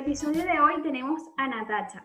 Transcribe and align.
episodio 0.00 0.44
de 0.44 0.58
hoy 0.58 0.82
tenemos 0.82 1.20
a 1.36 1.46
Natacha, 1.46 2.02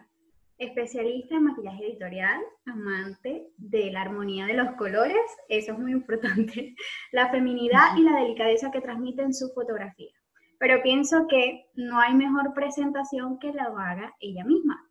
especialista 0.57 1.35
en 1.35 1.45
maquillaje 1.45 1.87
editorial, 1.87 2.41
amante 2.65 3.47
de 3.55 3.89
la 3.89 4.01
armonía 4.01 4.45
de 4.47 4.53
los 4.53 4.75
colores, 4.75 5.23
eso 5.47 5.71
es 5.71 5.79
muy 5.79 5.93
importante, 5.93 6.75
la 7.13 7.31
feminidad 7.31 7.95
y 7.97 8.01
la 8.01 8.19
delicadeza 8.19 8.69
que 8.69 8.81
transmite 8.81 9.21
en 9.21 9.33
su 9.33 9.49
fotografía. 9.53 10.11
Pero 10.59 10.83
pienso 10.83 11.25
que 11.29 11.67
no 11.75 11.97
hay 11.97 12.13
mejor 12.15 12.53
presentación 12.53 13.39
que 13.39 13.53
la 13.53 13.63
haga 13.63 14.13
ella 14.19 14.43
misma. 14.43 14.89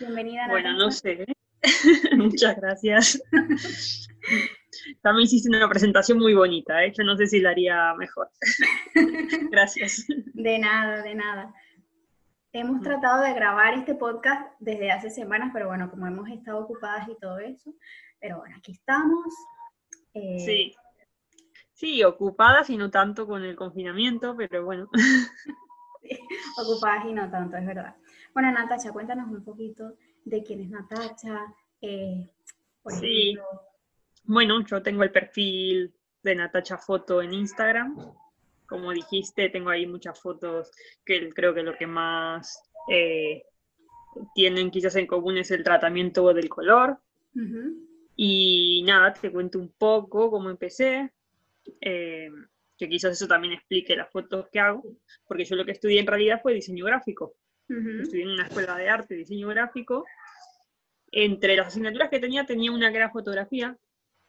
Bienvenida. 0.00 0.46
Natacha. 0.46 0.52
Bueno, 0.52 0.78
no 0.78 0.90
sé. 0.90 1.26
Muchas 2.16 2.56
gracias. 2.56 3.22
También 5.02 5.24
hiciste 5.24 5.50
una 5.50 5.68
presentación 5.68 6.18
muy 6.18 6.32
bonita, 6.32 6.82
¿eh? 6.84 6.92
yo 6.96 7.04
no 7.04 7.18
sé 7.18 7.26
si 7.26 7.40
la 7.40 7.50
haría 7.50 7.94
mejor. 7.94 8.28
Gracias. 9.50 10.06
De 10.32 10.58
nada, 10.58 11.02
de 11.02 11.14
nada. 11.14 11.54
Hemos 12.58 12.80
tratado 12.80 13.22
de 13.22 13.34
grabar 13.34 13.74
este 13.74 13.94
podcast 13.94 14.50
desde 14.60 14.90
hace 14.90 15.10
semanas, 15.10 15.50
pero 15.52 15.66
bueno, 15.68 15.90
como 15.90 16.06
hemos 16.06 16.26
estado 16.30 16.60
ocupadas 16.60 17.06
y 17.06 17.14
todo 17.20 17.38
eso, 17.38 17.74
pero 18.18 18.38
bueno, 18.38 18.56
aquí 18.56 18.72
estamos. 18.72 19.26
Eh, 20.14 20.38
sí. 20.38 20.74
Sí, 21.74 22.02
ocupadas 22.02 22.70
y 22.70 22.78
no 22.78 22.90
tanto 22.90 23.26
con 23.26 23.44
el 23.44 23.56
confinamiento, 23.56 24.34
pero 24.38 24.64
bueno. 24.64 24.88
ocupadas 26.58 27.04
y 27.04 27.12
no 27.12 27.30
tanto, 27.30 27.58
es 27.58 27.66
verdad. 27.66 27.94
Bueno, 28.32 28.50
Natacha, 28.50 28.90
cuéntanos 28.90 29.28
un 29.28 29.44
poquito 29.44 29.92
de 30.24 30.42
quién 30.42 30.62
es 30.62 30.70
Natacha. 30.70 31.54
Eh, 31.82 32.26
sí. 32.86 33.36
Bueno, 34.24 34.64
yo 34.64 34.82
tengo 34.82 35.02
el 35.02 35.12
perfil 35.12 35.94
de 36.22 36.34
Natacha 36.34 36.78
Foto 36.78 37.20
en 37.20 37.34
Instagram. 37.34 37.98
Como 38.66 38.92
dijiste, 38.92 39.48
tengo 39.48 39.70
ahí 39.70 39.86
muchas 39.86 40.20
fotos 40.20 40.70
que 41.04 41.30
creo 41.30 41.54
que 41.54 41.62
lo 41.62 41.76
que 41.76 41.86
más 41.86 42.62
eh, 42.90 43.44
tienen 44.34 44.70
quizás 44.70 44.96
en 44.96 45.06
común 45.06 45.38
es 45.38 45.50
el 45.50 45.62
tratamiento 45.62 46.32
del 46.32 46.48
color. 46.48 46.98
Y 48.16 48.82
nada, 48.86 49.12
te 49.12 49.30
cuento 49.30 49.58
un 49.58 49.72
poco 49.76 50.30
cómo 50.30 50.48
empecé, 50.48 51.12
eh, 51.80 52.30
que 52.78 52.88
quizás 52.88 53.12
eso 53.12 53.28
también 53.28 53.52
explique 53.52 53.94
las 53.94 54.10
fotos 54.10 54.48
que 54.50 54.58
hago, 54.58 54.82
porque 55.26 55.44
yo 55.44 55.56
lo 55.56 55.64
que 55.64 55.72
estudié 55.72 56.00
en 56.00 56.06
realidad 56.06 56.40
fue 56.42 56.54
diseño 56.54 56.86
gráfico. 56.86 57.34
Estudié 57.68 58.22
en 58.22 58.30
una 58.30 58.46
escuela 58.46 58.76
de 58.76 58.88
arte, 58.88 59.14
diseño 59.14 59.48
gráfico. 59.48 60.04
Entre 61.10 61.56
las 61.56 61.68
asignaturas 61.68 62.08
que 62.08 62.20
tenía, 62.20 62.46
tenía 62.46 62.72
una 62.72 62.90
que 62.90 62.96
era 62.96 63.10
fotografía, 63.10 63.76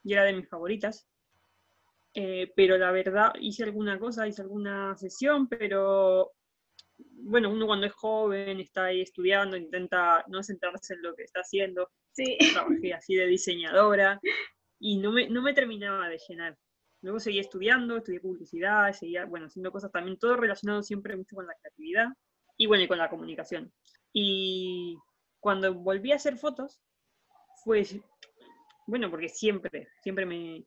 y 0.04 0.14
era 0.14 0.24
de 0.24 0.34
mis 0.34 0.48
favoritas. 0.48 1.08
Eh, 2.20 2.52
pero 2.56 2.80
la 2.80 2.90
verdad, 2.90 3.32
hice 3.40 3.64
alguna 3.64 4.00
cosa, 4.00 4.28
hice 4.28 4.42
alguna 4.42 4.98
sesión, 4.98 5.48
pero 5.48 6.32
bueno, 6.98 7.52
uno 7.52 7.68
cuando 7.68 7.86
es 7.86 7.94
joven, 7.94 8.60
está 8.60 8.86
ahí 8.86 9.02
estudiando, 9.02 9.56
intenta 9.56 10.26
no 10.28 10.42
centrarse 10.42 10.96
en 10.96 11.04
lo 11.04 11.14
que 11.14 11.22
está 11.22 11.42
haciendo. 11.42 11.92
Sí. 12.14 12.36
Trabajé 12.54 12.96
así 12.96 13.14
de 13.14 13.28
diseñadora 13.28 14.20
y 14.80 14.98
no 14.98 15.12
me, 15.12 15.30
no 15.30 15.44
me 15.44 15.54
terminaba 15.54 16.10
de 16.10 16.20
llenar. 16.28 16.58
Luego 17.04 17.20
seguí 17.20 17.38
estudiando, 17.38 17.98
estudié 17.98 18.20
publicidad, 18.20 18.92
seguía, 18.94 19.26
bueno, 19.26 19.46
haciendo 19.46 19.72
cosas 19.72 19.92
también, 19.92 20.18
todo 20.18 20.38
relacionado 20.38 20.82
siempre 20.82 21.16
mucho 21.16 21.36
con 21.36 21.46
la 21.46 21.54
creatividad 21.62 22.08
y 22.58 22.66
bueno, 22.66 22.84
y 22.84 22.88
con 22.88 22.98
la 22.98 23.12
comunicación. 23.12 23.72
Y 24.12 24.98
cuando 25.40 25.72
volví 25.72 26.14
a 26.14 26.16
hacer 26.16 26.36
fotos, 26.38 26.82
fue 27.64 27.86
bueno, 28.88 29.12
porque 29.12 29.30
siempre, 29.30 29.90
siempre 30.02 30.26
me, 30.26 30.66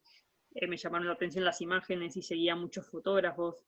eh, 0.54 0.66
me 0.66 0.76
llamaron 0.76 1.06
la 1.06 1.14
atención 1.14 1.44
las 1.44 1.60
imágenes 1.60 2.16
y 2.16 2.22
seguía 2.22 2.56
muchos 2.56 2.88
fotógrafos 2.88 3.64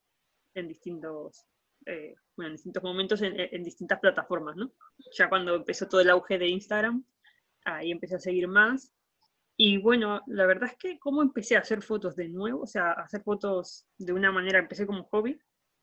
en 0.54 0.68
distintos, 0.68 1.46
eh, 1.86 2.14
bueno, 2.36 2.48
en 2.48 2.54
distintos 2.56 2.82
momentos 2.82 3.22
en, 3.22 3.62
distintas 3.62 4.00
plataformas, 4.00 4.56
¿no? 4.56 4.72
Ya 5.16 5.28
cuando 5.28 5.54
empezó 5.54 5.88
todo 5.88 6.00
el 6.00 6.10
auge 6.10 6.38
de 6.38 6.48
Instagram, 6.48 7.04
ahí 7.64 7.90
empecé 7.90 8.16
a 8.16 8.20
seguir 8.20 8.48
más. 8.48 8.92
Y 9.56 9.78
bueno, 9.78 10.22
la 10.26 10.46
verdad 10.46 10.70
es 10.70 10.76
que 10.76 10.98
cómo 10.98 11.22
empecé 11.22 11.56
a 11.56 11.60
hacer 11.60 11.82
fotos 11.82 12.16
de 12.16 12.28
nuevo, 12.28 12.62
o 12.62 12.66
sea, 12.66 12.92
a 12.92 13.02
hacer 13.02 13.22
fotos 13.22 13.86
de 13.98 14.12
una 14.12 14.32
manera, 14.32 14.58
empecé 14.58 14.86
como 14.86 15.04
hobby, 15.04 15.38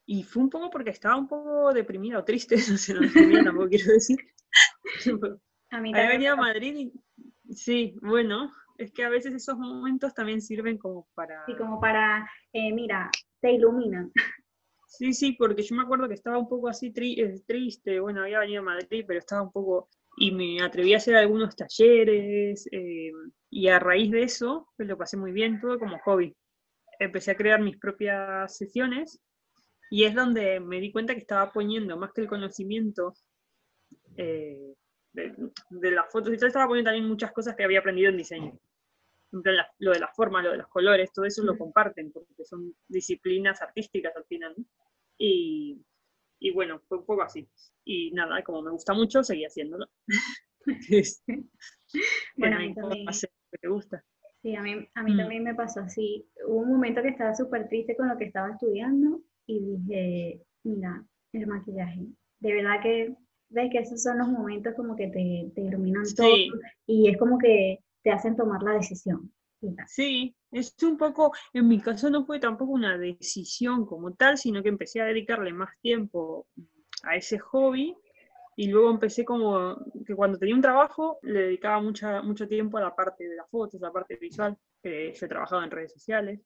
y 0.06 0.24
fue 0.24 0.44
un 0.44 0.50
poco 0.50 0.70
porque 0.70 0.90
estaba 0.90 1.16
un 1.16 1.28
poco 1.28 1.74
deprimida 1.74 2.20
o 2.20 2.24
triste, 2.24 2.56
no 2.70 2.78
sé, 2.78 2.94
no 2.94 3.02
tampoco 3.44 3.70
quiero 3.70 3.94
decir. 3.94 4.18
A 5.72 5.80
mí 5.80 5.92
también. 5.92 6.08
venido 6.08 6.34
a 6.34 6.36
Madrid 6.36 6.76
y 6.76 6.94
Sí, 7.52 7.96
bueno, 8.02 8.54
es 8.80 8.92
que 8.94 9.04
a 9.04 9.10
veces 9.10 9.34
esos 9.34 9.58
momentos 9.58 10.14
también 10.14 10.42
sirven 10.42 10.78
como 10.78 11.08
para... 11.14 11.46
Sí, 11.46 11.56
como 11.56 11.80
para, 11.80 12.30
eh, 12.54 12.74
mira, 12.74 13.12
te 13.42 13.52
iluminan. 13.52 14.12
Sí, 14.92 15.14
sí, 15.14 15.34
porque 15.34 15.62
yo 15.62 15.76
me 15.76 15.84
acuerdo 15.84 16.08
que 16.08 16.16
estaba 16.16 16.40
un 16.40 16.50
poco 16.50 16.68
así 16.68 16.92
eh, 16.96 17.44
triste, 17.46 18.00
bueno, 18.00 18.24
había 18.24 18.40
venido 18.40 18.62
a 18.64 18.66
Madrid, 18.66 19.06
pero 19.08 19.20
estaba 19.20 19.44
un 19.44 19.52
poco... 19.52 19.88
Y 20.18 20.32
me 20.32 20.64
atreví 20.64 20.96
a 20.96 20.98
hacer 20.98 21.16
algunos 21.16 21.56
talleres, 21.56 22.68
eh, 22.72 23.12
y 23.52 23.68
a 23.68 23.78
raíz 23.78 24.10
de 24.10 24.24
eso, 24.24 24.68
pues 24.76 24.90
lo 24.90 24.98
pasé 24.98 25.16
muy 25.16 25.32
bien, 25.32 25.62
todo 25.62 25.78
como 25.78 26.00
hobby. 26.00 26.36
Empecé 26.98 27.30
a 27.30 27.36
crear 27.36 27.62
mis 27.62 27.78
propias 27.78 28.58
sesiones, 28.58 29.22
y 29.92 30.06
es 30.06 30.16
donde 30.16 30.60
me 30.60 30.80
di 30.80 30.92
cuenta 30.92 31.14
que 31.14 31.22
estaba 31.22 31.52
poniendo 31.52 31.96
más 31.96 32.12
que 32.12 32.22
el 32.22 32.28
conocimiento 32.28 33.14
eh, 34.18 34.74
de, 35.14 35.92
las 35.92 36.12
fotos 36.12 36.34
y 36.34 36.38
todo, 36.38 36.48
estaba 36.48 36.68
poniendo 36.68 36.90
también 36.90 37.08
muchas 37.08 37.32
cosas 37.32 37.56
que 37.56 37.64
había 37.64 37.80
aprendido 37.80 38.10
en 38.10 38.18
diseño. 38.18 38.60
Lo 39.32 39.92
de 39.92 40.00
las 40.00 40.16
formas, 40.16 40.44
lo 40.44 40.52
de 40.52 40.58
los 40.58 40.68
colores, 40.68 41.12
todo 41.14 41.26
eso 41.26 41.44
lo 41.44 41.58
comparten, 41.58 42.12
porque 42.12 42.46
son 42.46 42.74
disciplinas 42.88 43.62
artísticas 43.62 44.16
al 44.16 44.26
final. 44.26 44.56
Y, 45.18 45.82
y, 46.40 46.52
bueno, 46.52 46.82
fue 46.88 47.00
un 47.00 47.06
poco 47.06 47.22
así. 47.22 47.48
Y 47.84 48.12
nada, 48.12 48.42
como 48.44 48.62
me 48.62 48.72
gusta 48.72 48.94
mucho, 48.94 49.24
seguí 49.24 49.46
haciéndolo. 49.46 49.88
bueno, 52.38 52.58
a 52.58 52.60
mí 52.60 52.74
también. 52.74 53.06
gusta. 53.64 54.04
Sí, 54.42 54.56
a 54.56 54.62
mí, 54.62 54.88
a 54.94 55.04
mí 55.04 55.14
mm. 55.14 55.18
también 55.18 55.44
me 55.44 55.56
pasó 55.56 55.82
así. 55.82 56.26
Hubo 56.48 56.60
un 56.60 56.70
momento 56.70 57.02
que 57.02 57.10
estaba 57.10 57.36
súper 57.36 57.68
triste 57.68 57.96
con 57.96 58.08
lo 58.08 58.18
que 58.18 58.26
estaba 58.26 58.52
estudiando 58.52 59.22
y 59.46 59.60
dije, 59.60 60.42
mira, 60.64 61.04
el 61.34 61.48
maquillaje. 61.48 62.08
De 62.40 62.54
verdad 62.54 62.82
que 62.82 63.16
ves 63.50 63.70
que 63.72 63.80
esos 63.80 64.02
son 64.02 64.20
los 64.20 64.30
momentos 64.30 64.76
como 64.76 64.96
que 64.96 65.08
te, 65.08 65.52
te 65.54 65.62
iluminan 65.62 66.04
todo 66.16 66.30
y 66.86 67.10
es 67.10 67.18
como 67.18 67.38
que 67.38 67.80
te 68.04 68.12
hacen 68.12 68.36
tomar 68.36 68.62
la 68.64 68.74
decisión. 68.74 69.32
Sí, 69.88 70.36
es 70.52 70.74
un 70.84 70.98
poco, 70.98 71.34
en 71.54 71.68
mi 71.68 71.82
caso 71.82 72.10
no 72.10 72.26
fue 72.26 72.40
tampoco 72.40 72.72
una 72.72 72.98
decisión 72.98 73.86
como 73.86 74.14
tal, 74.14 74.38
sino 74.38 74.64
que 74.64 74.70
empecé 74.70 75.02
a 75.02 75.06
dedicarle 75.06 75.52
más 75.52 75.72
tiempo 75.82 76.48
a 77.04 77.16
ese 77.16 77.40
hobby 77.40 77.96
y 78.56 78.68
luego 78.68 78.90
empecé 78.90 79.26
como 79.26 79.78
que 80.06 80.16
cuando 80.16 80.38
tenía 80.38 80.56
un 80.56 80.62
trabajo 80.62 81.20
le 81.24 81.42
dedicaba 81.42 81.82
mucho 81.82 82.48
tiempo 82.48 82.78
a 82.78 82.82
la 82.82 82.96
parte 82.96 83.28
de 83.28 83.36
las 83.36 83.50
fotos, 83.50 83.82
a 83.82 83.88
la 83.88 83.92
parte 83.92 84.16
visual. 84.16 84.58
Eh, 84.84 85.14
yo 85.14 85.26
he 85.26 85.30
trabajado 85.30 85.62
en 85.64 85.72
redes 85.72 85.92
sociales 85.92 86.40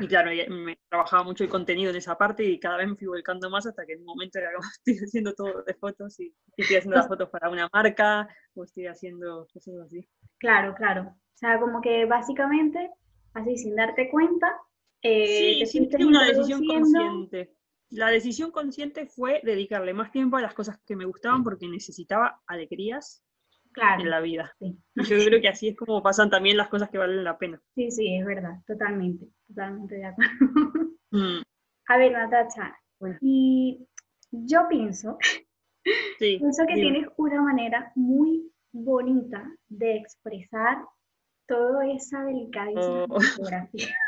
y 0.00 0.06
claro, 0.06 0.30
me 0.50 0.78
trabajaba 0.90 1.22
mucho 1.22 1.44
el 1.44 1.50
contenido 1.50 1.90
en 1.90 1.96
esa 1.96 2.18
parte 2.18 2.44
y 2.44 2.60
cada 2.60 2.76
vez 2.76 2.88
me 2.88 2.96
fui 2.96 3.06
volcando 3.06 3.48
más 3.48 3.66
hasta 3.66 3.86
que 3.86 3.94
en 3.94 4.00
un 4.00 4.06
momento 4.06 4.38
era 4.38 4.52
como 4.52 4.68
estoy 4.86 4.98
haciendo 5.02 5.34
todo 5.34 5.62
de 5.62 5.74
fotos 5.74 6.20
y, 6.20 6.34
estoy 6.56 6.76
haciendo 6.76 6.98
las 6.98 7.08
fotos 7.08 7.30
para 7.30 7.48
una 7.48 7.70
marca 7.72 8.28
o 8.54 8.64
estoy 8.64 8.86
haciendo 8.86 9.46
cosas 9.52 9.74
así. 9.86 10.06
Claro, 10.38 10.74
claro. 10.74 11.02
O 11.02 11.36
sea, 11.40 11.58
como 11.58 11.80
que 11.80 12.04
básicamente, 12.04 12.90
así 13.32 13.56
sin 13.56 13.74
darte 13.74 14.10
cuenta, 14.10 14.60
eh, 15.00 15.64
sí, 15.64 15.88
te 15.88 16.04
una 16.04 16.26
decisión 16.26 16.66
consciente 16.66 17.54
la 17.90 18.08
decisión 18.08 18.52
consciente 18.52 19.06
fue 19.06 19.40
dedicarle 19.44 19.92
más 19.92 20.12
tiempo 20.12 20.36
a 20.36 20.40
las 20.40 20.54
cosas 20.54 20.78
que 20.86 20.96
me 20.96 21.04
gustaban 21.04 21.42
porque 21.42 21.68
necesitaba 21.68 22.40
alegrías 22.46 23.24
en 23.98 24.10
la 24.10 24.20
vida. 24.20 24.54
yo 24.60 25.24
creo 25.24 25.40
que 25.40 25.48
así 25.48 25.68
es 25.68 25.76
como 25.76 26.02
pasan 26.02 26.30
también 26.30 26.56
las 26.56 26.68
cosas 26.68 26.90
que 26.90 26.98
valen 26.98 27.24
la 27.24 27.38
pena. 27.38 27.60
Sí, 27.74 27.90
sí, 27.90 28.16
es 28.16 28.24
verdad, 28.24 28.54
totalmente, 28.66 29.26
totalmente 29.48 29.96
de 29.96 30.06
acuerdo. 30.06 30.36
Mm. 31.12 31.42
A 31.88 31.96
ver, 31.96 32.12
Natacha, 32.12 32.78
y 33.20 33.84
yo 34.30 34.68
pienso, 34.68 35.18
pienso 36.18 36.64
que 36.68 36.74
tienes 36.74 37.08
una 37.16 37.42
manera 37.42 37.90
muy 37.96 38.48
bonita 38.70 39.44
de 39.68 39.96
expresar 39.96 40.84
toda 41.48 41.84
esa 41.88 42.22
delicadeza 42.24 43.06
oh. 43.08 43.20
fotografía. 43.20 43.88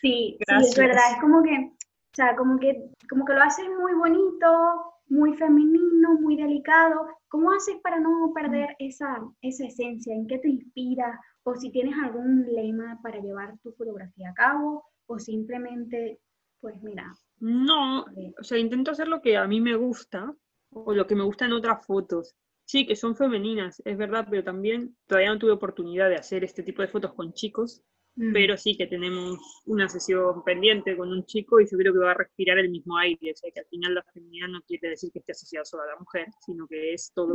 Sí, 0.00 0.38
sí, 0.38 0.38
es 0.48 0.74
verdad, 0.78 1.12
es 1.12 1.20
como 1.20 1.42
que 1.42 1.72
o 2.12 2.16
sea, 2.16 2.34
como 2.34 2.58
que, 2.58 2.90
como 3.08 3.24
que 3.24 3.34
lo 3.34 3.42
haces 3.42 3.66
muy 3.78 3.94
bonito, 3.94 4.94
muy 5.10 5.36
femenino, 5.36 6.14
muy 6.20 6.36
delicado. 6.36 7.06
¿Cómo 7.28 7.50
haces 7.50 7.76
para 7.82 8.00
no 8.00 8.32
perder 8.34 8.76
esa, 8.78 9.20
esa 9.42 9.66
esencia? 9.66 10.14
¿En 10.14 10.26
qué 10.26 10.38
te 10.38 10.48
inspira? 10.48 11.20
O 11.42 11.54
si 11.56 11.70
tienes 11.70 11.94
algún 12.02 12.46
lema 12.46 12.98
para 13.02 13.20
llevar 13.20 13.58
tu 13.62 13.72
fotografía 13.72 14.30
a 14.30 14.34
cabo, 14.34 14.84
o 15.06 15.18
simplemente, 15.18 16.20
pues 16.60 16.80
mira. 16.82 17.12
No, 17.40 18.06
eh, 18.16 18.32
o 18.40 18.44
sea, 18.44 18.58
intento 18.58 18.92
hacer 18.92 19.08
lo 19.08 19.20
que 19.20 19.36
a 19.36 19.46
mí 19.46 19.60
me 19.60 19.74
gusta, 19.74 20.32
o 20.70 20.94
lo 20.94 21.06
que 21.06 21.16
me 21.16 21.24
gusta 21.24 21.46
en 21.46 21.52
otras 21.52 21.84
fotos. 21.84 22.36
Sí, 22.64 22.86
que 22.86 22.94
son 22.94 23.16
femeninas, 23.16 23.82
es 23.84 23.98
verdad, 23.98 24.28
pero 24.30 24.44
también 24.44 24.96
todavía 25.08 25.32
no 25.32 25.40
tuve 25.40 25.50
oportunidad 25.50 26.08
de 26.08 26.14
hacer 26.14 26.44
este 26.44 26.62
tipo 26.62 26.82
de 26.82 26.88
fotos 26.88 27.14
con 27.14 27.32
chicos, 27.32 27.82
Mm. 28.16 28.32
pero 28.32 28.56
sí 28.56 28.76
que 28.76 28.86
tenemos 28.86 29.38
una 29.66 29.88
sesión 29.88 30.42
pendiente 30.42 30.96
con 30.96 31.12
un 31.12 31.24
chico 31.26 31.60
y 31.60 31.66
yo 31.70 31.78
creo 31.78 31.92
que 31.92 32.00
va 32.00 32.10
a 32.10 32.14
respirar 32.14 32.58
el 32.58 32.68
mismo 32.68 32.98
aire, 32.98 33.32
o 33.32 33.36
sea 33.36 33.50
que 33.52 33.60
al 33.60 33.66
final 33.66 33.94
la 33.94 34.02
feminidad 34.12 34.48
no 34.48 34.60
quiere 34.62 34.90
decir 34.90 35.12
que 35.12 35.20
esté 35.20 35.32
asociada 35.32 35.64
solo 35.64 35.84
a 35.84 35.86
la 35.86 35.96
mujer, 35.96 36.26
sino 36.44 36.66
que 36.66 36.92
es 36.92 37.12
todo 37.14 37.32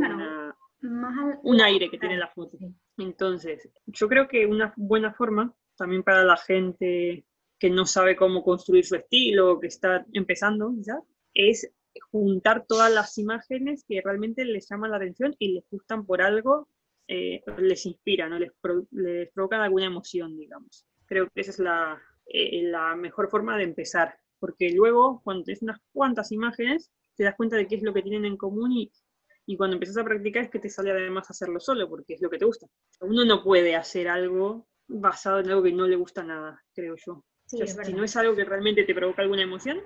un 1.42 1.60
aire 1.60 1.90
que 1.90 1.98
tiene 1.98 2.18
la 2.18 2.28
foto. 2.28 2.58
Entonces, 2.98 3.68
yo 3.86 4.08
creo 4.08 4.28
que 4.28 4.46
una 4.46 4.74
buena 4.76 5.14
forma 5.14 5.54
también 5.76 6.02
para 6.02 6.24
la 6.24 6.36
gente 6.36 7.24
que 7.58 7.70
no 7.70 7.86
sabe 7.86 8.14
cómo 8.14 8.44
construir 8.44 8.84
su 8.84 8.96
estilo, 8.96 9.58
que 9.58 9.68
está 9.68 10.04
empezando 10.12 10.74
ya, 10.78 11.00
es 11.32 11.72
juntar 12.10 12.66
todas 12.68 12.92
las 12.92 13.16
imágenes 13.16 13.84
que 13.88 14.02
realmente 14.04 14.44
les 14.44 14.68
llaman 14.68 14.90
la 14.90 14.98
atención 14.98 15.34
y 15.38 15.54
les 15.54 15.64
gustan 15.70 16.04
por 16.04 16.20
algo 16.20 16.68
eh, 17.08 17.42
les 17.58 17.86
inspira, 17.86 18.28
¿no? 18.28 18.38
les, 18.38 18.52
les 18.90 19.30
provoca 19.32 19.62
alguna 19.62 19.86
emoción, 19.86 20.36
digamos. 20.36 20.86
Creo 21.06 21.28
que 21.30 21.40
esa 21.40 21.50
es 21.52 21.58
la, 21.58 22.02
eh, 22.26 22.62
la 22.64 22.96
mejor 22.96 23.30
forma 23.30 23.56
de 23.56 23.64
empezar, 23.64 24.16
porque 24.38 24.70
luego 24.72 25.20
cuando 25.22 25.44
tienes 25.44 25.62
unas 25.62 25.78
cuantas 25.92 26.32
imágenes, 26.32 26.90
te 27.16 27.24
das 27.24 27.36
cuenta 27.36 27.56
de 27.56 27.66
qué 27.66 27.76
es 27.76 27.82
lo 27.82 27.94
que 27.94 28.02
tienen 28.02 28.24
en 28.24 28.36
común 28.36 28.72
y, 28.72 28.92
y 29.46 29.56
cuando 29.56 29.74
empiezas 29.74 29.98
a 29.98 30.04
practicar 30.04 30.44
es 30.44 30.50
que 30.50 30.58
te 30.58 30.68
sale 30.68 30.90
además 30.90 31.30
hacerlo 31.30 31.60
solo, 31.60 31.88
porque 31.88 32.14
es 32.14 32.22
lo 32.22 32.28
que 32.28 32.38
te 32.38 32.44
gusta. 32.44 32.66
Uno 33.00 33.24
no 33.24 33.42
puede 33.42 33.76
hacer 33.76 34.08
algo 34.08 34.66
basado 34.88 35.40
en 35.40 35.50
algo 35.50 35.62
que 35.62 35.72
no 35.72 35.86
le 35.86 35.96
gusta 35.96 36.22
nada, 36.22 36.62
creo 36.74 36.96
yo. 36.96 37.24
si 37.46 37.92
no 37.92 38.04
es 38.04 38.16
algo 38.16 38.34
que 38.34 38.44
realmente 38.44 38.84
te 38.84 38.94
provoca 38.94 39.22
alguna 39.22 39.42
emoción, 39.42 39.80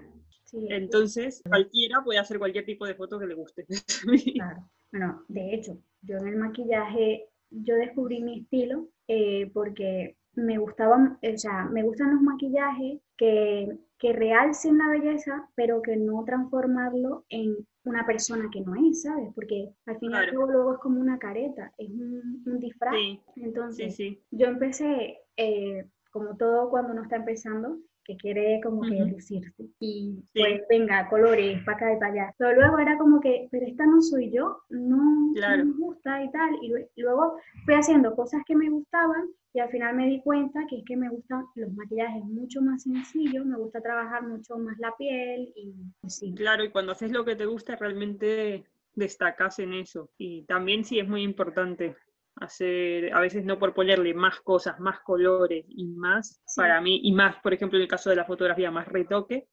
entonces 0.53 1.43
cualquiera 1.49 2.03
puede 2.03 2.19
hacer 2.19 2.39
cualquier 2.39 2.65
tipo 2.65 2.87
de 2.87 2.95
foto 2.95 3.19
que 3.19 3.27
le 3.27 3.35
guste. 3.35 3.67
Claro. 4.35 4.69
Bueno, 4.93 5.25
de 5.29 5.55
hecho, 5.55 5.79
yo 6.03 6.17
en 6.17 6.29
el 6.29 6.37
maquillaje, 6.37 7.29
yo 7.51 7.77
descubrí 7.77 8.23
mi 8.23 8.41
estilo 8.41 8.89
eh, 9.07 9.51
porque 9.53 10.17
me 10.35 10.59
gustaban, 10.59 11.19
o 11.23 11.39
sea, 11.39 11.67
me 11.67 11.83
gustan 11.83 12.13
los 12.13 12.23
maquillajes 12.23 13.01
que, 13.17 13.69
que 13.99 14.13
realcen 14.13 14.79
la 14.79 14.89
belleza, 14.89 15.49
pero 15.55 15.83
que 15.83 15.97
no 15.97 16.25
transformarlo 16.25 17.25
en 17.29 17.57
una 17.85 18.07
persona 18.07 18.49
que 18.53 18.61
no 18.61 18.75
es, 18.75 19.03
¿sabes? 19.03 19.31
Porque 19.35 19.71
al 19.87 19.99
final 19.99 20.31
luego, 20.33 20.75
es 20.75 20.79
como 20.81 21.01
una 21.01 21.19
careta, 21.19 21.73
es 21.79 21.91
un, 21.91 22.59
disfraz. 22.59 22.95
Entonces, 23.37 23.97
yo 24.31 24.47
empecé, 24.47 25.19
eh, 25.37 25.87
como 26.11 26.37
todo 26.37 26.71
cuando 26.71 26.93
uno 26.93 27.03
está 27.03 27.17
empezando, 27.17 27.79
que 28.11 28.17
quiere 28.17 28.61
como 28.63 28.83
que 28.83 29.05
lucirse. 29.05 29.69
Y 29.79 30.23
pues 30.35 30.63
venga, 30.69 31.09
colores, 31.09 31.63
para 31.65 31.77
acá 31.77 31.93
y 31.93 31.99
para 31.99 32.13
allá. 32.13 32.35
Pero 32.39 32.55
luego 32.55 32.79
era 32.79 32.99
como 32.99 33.21
que, 33.21 33.49
pero 33.51 33.67
esta 33.67 33.87
no 33.87 34.03
soy 34.03 34.31
yo, 34.33 34.63
no, 34.71 35.33
me 35.33 35.65
gusta 35.79 36.23
y 36.25 36.31
tal. 36.31 36.51
Y 36.63 36.73
luego 37.01 37.37
fui 37.65 37.75
haciendo 37.75 38.15
cosas 38.17 38.43
que 38.47 38.57
me 38.57 38.69
gustaban 38.69 39.29
y 39.53 39.61
al 39.61 39.71
final 39.71 39.97
me 39.97 40.07
di 40.07 40.21
cuenta 40.23 40.61
que 40.69 40.79
es 40.79 40.85
que 40.85 40.97
me 40.97 41.09
gustan 41.09 41.45
los 41.55 41.73
maquillajes 41.73 42.25
mucho 42.25 42.63
más 42.63 42.83
sencillos, 42.83 43.45
me 43.45 43.57
gusta 43.57 43.81
trabajar 43.81 44.27
mucho 44.27 44.57
más 44.59 44.79
la 44.79 44.95
piel 44.97 45.53
y 45.57 45.75
pues 46.01 46.17
sí. 46.17 46.35
Claro, 46.35 46.65
y 46.65 46.71
cuando 46.71 46.93
haces 46.93 47.11
lo 47.11 47.25
que 47.25 47.37
te 47.37 47.47
gusta 47.47 47.77
realmente 47.77 48.65
destacas 48.95 49.59
en 49.61 49.75
eso. 49.75 50.11
Y 50.19 50.43
también 50.43 50.85
sí 50.85 50.99
es 50.99 51.09
muy 51.09 51.23
importante 51.23 51.97
hacer, 52.37 53.13
a 53.15 53.21
veces 53.21 53.45
no 53.45 53.59
por 53.59 53.75
ponerle 53.75 54.15
más 54.15 54.41
cosas, 54.41 54.79
más 54.81 55.01
colores 55.01 55.65
y 55.69 55.87
más, 55.89 56.43
para 56.57 56.81
mí, 56.81 57.01
y 57.03 57.13
más, 57.13 57.37
por 57.43 57.53
ejemplo, 57.53 57.79
en 57.79 57.83
el 57.83 57.89
caso 57.89 58.11
de 58.11 58.17
la 58.17 58.25
fotografía, 58.25 58.71
más 58.71 58.89
retoque, 58.89 59.49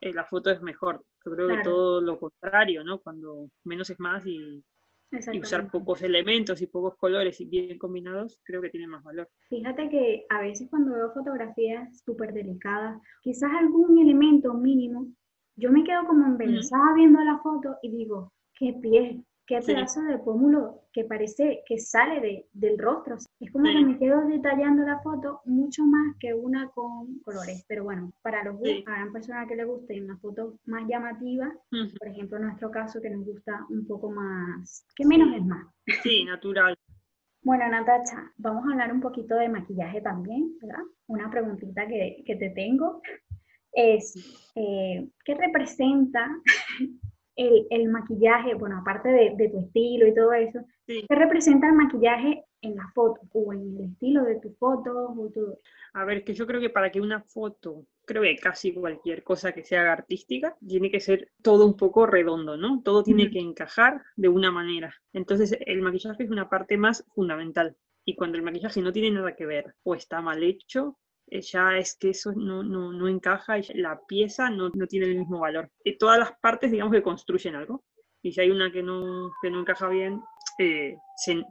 eh, 0.00 0.12
la 0.12 0.24
foto 0.24 0.50
es 0.50 0.62
mejor. 0.62 1.04
Yo 1.24 1.32
creo 1.32 1.48
que 1.48 1.62
todo 1.62 2.00
lo 2.00 2.18
contrario, 2.18 2.82
¿no? 2.82 3.00
Cuando 3.00 3.50
menos 3.64 3.90
es 3.90 4.00
más 4.00 4.24
y, 4.26 4.64
usar 5.38 5.70
pocos 5.70 6.02
elementos 6.02 6.62
y 6.62 6.68
pocos 6.68 6.96
colores 6.96 7.40
y 7.40 7.44
bien 7.46 7.78
combinados, 7.78 8.40
creo 8.44 8.62
que 8.62 8.70
tiene 8.70 8.86
más 8.86 9.02
valor. 9.02 9.28
Fíjate 9.48 9.90
que 9.90 10.24
a 10.28 10.40
veces 10.40 10.68
cuando 10.70 10.94
veo 10.94 11.12
fotografías 11.12 12.00
súper 12.04 12.32
delicadas, 12.32 13.00
quizás 13.20 13.50
algún 13.58 13.98
elemento 13.98 14.54
mínimo, 14.54 15.08
yo 15.56 15.72
me 15.72 15.84
quedo 15.84 16.06
como 16.06 16.26
embelesada 16.26 16.94
viendo 16.94 17.20
la 17.22 17.38
foto 17.38 17.76
y 17.82 17.90
digo, 17.90 18.32
qué 18.54 18.72
piel, 18.80 19.24
qué 19.50 19.60
pedazo 19.60 20.02
de 20.02 20.16
pómulo 20.18 20.84
que 20.92 21.04
parece 21.04 21.64
que 21.66 21.76
sale 21.78 22.20
de, 22.20 22.46
del 22.52 22.78
rostro. 22.78 23.16
Es 23.40 23.50
como 23.50 23.64
que 23.64 23.84
me 23.84 23.98
quedo 23.98 24.24
detallando 24.28 24.84
la 24.84 25.00
foto 25.00 25.40
mucho 25.44 25.82
más 25.84 26.16
que 26.20 26.32
una 26.32 26.68
con 26.70 27.18
colores. 27.24 27.64
Pero 27.66 27.82
bueno, 27.82 28.12
para 28.22 28.44
los 28.44 28.60
sí. 28.62 28.84
a 28.86 29.02
una 29.02 29.12
persona 29.12 29.48
que 29.48 29.56
le 29.56 29.64
guste 29.64 30.00
una 30.00 30.16
foto 30.18 30.54
más 30.66 30.86
llamativa, 30.88 31.52
por 31.98 32.08
ejemplo, 32.08 32.36
en 32.36 32.44
nuestro 32.44 32.70
caso 32.70 33.02
que 33.02 33.10
nos 33.10 33.26
gusta 33.26 33.66
un 33.70 33.86
poco 33.88 34.08
más, 34.10 34.86
que 34.94 35.04
menos 35.04 35.34
es 35.34 35.44
más. 35.44 35.66
Sí, 36.04 36.24
natural. 36.24 36.76
Bueno, 37.42 37.68
Natacha, 37.68 38.32
vamos 38.36 38.64
a 38.68 38.72
hablar 38.72 38.92
un 38.92 39.00
poquito 39.00 39.34
de 39.34 39.48
maquillaje 39.48 40.00
también, 40.00 40.56
¿verdad? 40.60 40.84
Una 41.08 41.28
preguntita 41.28 41.88
que, 41.88 42.22
que 42.24 42.36
te 42.36 42.50
tengo 42.50 43.02
es, 43.72 44.14
eh, 44.54 45.08
¿qué 45.24 45.34
representa 45.34 46.30
el, 47.70 47.88
maquillaje, 47.88 48.54
bueno, 48.54 48.78
aparte 48.78 49.08
de, 49.08 49.48
tu 49.48 49.60
estilo 49.60 50.06
y 50.06 50.14
todo 50.14 50.32
eso, 50.32 50.60
¿qué 50.86 51.06
representa 51.08 51.68
el 51.68 51.74
maquillaje 51.74 52.44
en 52.60 52.76
la 52.76 52.90
foto 52.94 53.20
o 53.32 53.52
en 53.52 53.76
el 53.76 53.84
estilo 53.92 54.24
de 54.24 54.40
tu 54.40 54.52
foto 54.54 55.14
o 55.16 55.30
todo? 55.30 55.58
A 55.94 56.04
ver, 56.04 56.22
que 56.24 56.34
yo 56.34 56.46
creo 56.46 56.60
que 56.60 56.70
para 56.70 56.90
que 56.90 57.00
una 57.00 57.22
foto, 57.22 57.86
creo 58.04 58.22
que 58.22 58.36
casi 58.36 58.74
cualquier 58.74 59.22
cosa 59.22 59.52
que 59.52 59.64
sea 59.64 59.92
artística, 59.92 60.56
tiene 60.66 60.90
que 60.90 61.00
ser 61.00 61.30
todo 61.42 61.66
un 61.66 61.76
poco 61.76 62.06
redondo, 62.06 62.56
¿no? 62.56 62.82
Todo 62.82 63.02
tiene 63.02 63.30
que 63.30 63.40
encajar 63.40 64.02
de 64.16 64.28
una 64.28 64.50
manera. 64.50 64.94
Entonces, 65.12 65.56
el 65.64 65.80
maquillaje 65.80 66.24
es 66.24 66.30
una 66.30 66.48
parte 66.48 66.76
más 66.76 67.04
fundamental. 67.14 67.76
Y 68.04 68.16
cuando 68.16 68.36
el 68.36 68.44
maquillaje 68.44 68.82
no 68.82 68.92
tiene 68.92 69.10
nada 69.10 69.34
que 69.34 69.46
ver 69.46 69.74
o 69.82 69.94
está 69.94 70.20
mal 70.20 70.42
hecho, 70.42 70.98
ya 71.30 71.78
es 71.78 71.96
que 71.96 72.10
eso 72.10 72.32
no, 72.32 72.62
no, 72.62 72.92
no 72.92 73.08
encaja 73.08 73.58
y 73.58 73.62
la 73.74 74.00
pieza 74.06 74.50
no, 74.50 74.70
no, 74.74 74.86
tiene 74.86 75.06
el 75.06 75.18
mismo 75.18 75.40
valor. 75.40 75.70
Y 75.84 75.96
todas 75.96 76.18
las 76.18 76.32
partes, 76.40 76.70
digamos, 76.70 76.92
que 76.92 77.02
construyen 77.02 77.54
algo. 77.54 77.84
Y 78.22 78.32
si 78.32 78.40
hay 78.40 78.50
una 78.50 78.70
que 78.70 78.82
no, 78.82 79.30
que 79.40 79.50
no 79.50 79.60
encaja 79.60 79.88
bien, 79.88 80.20
eh, 80.60 80.98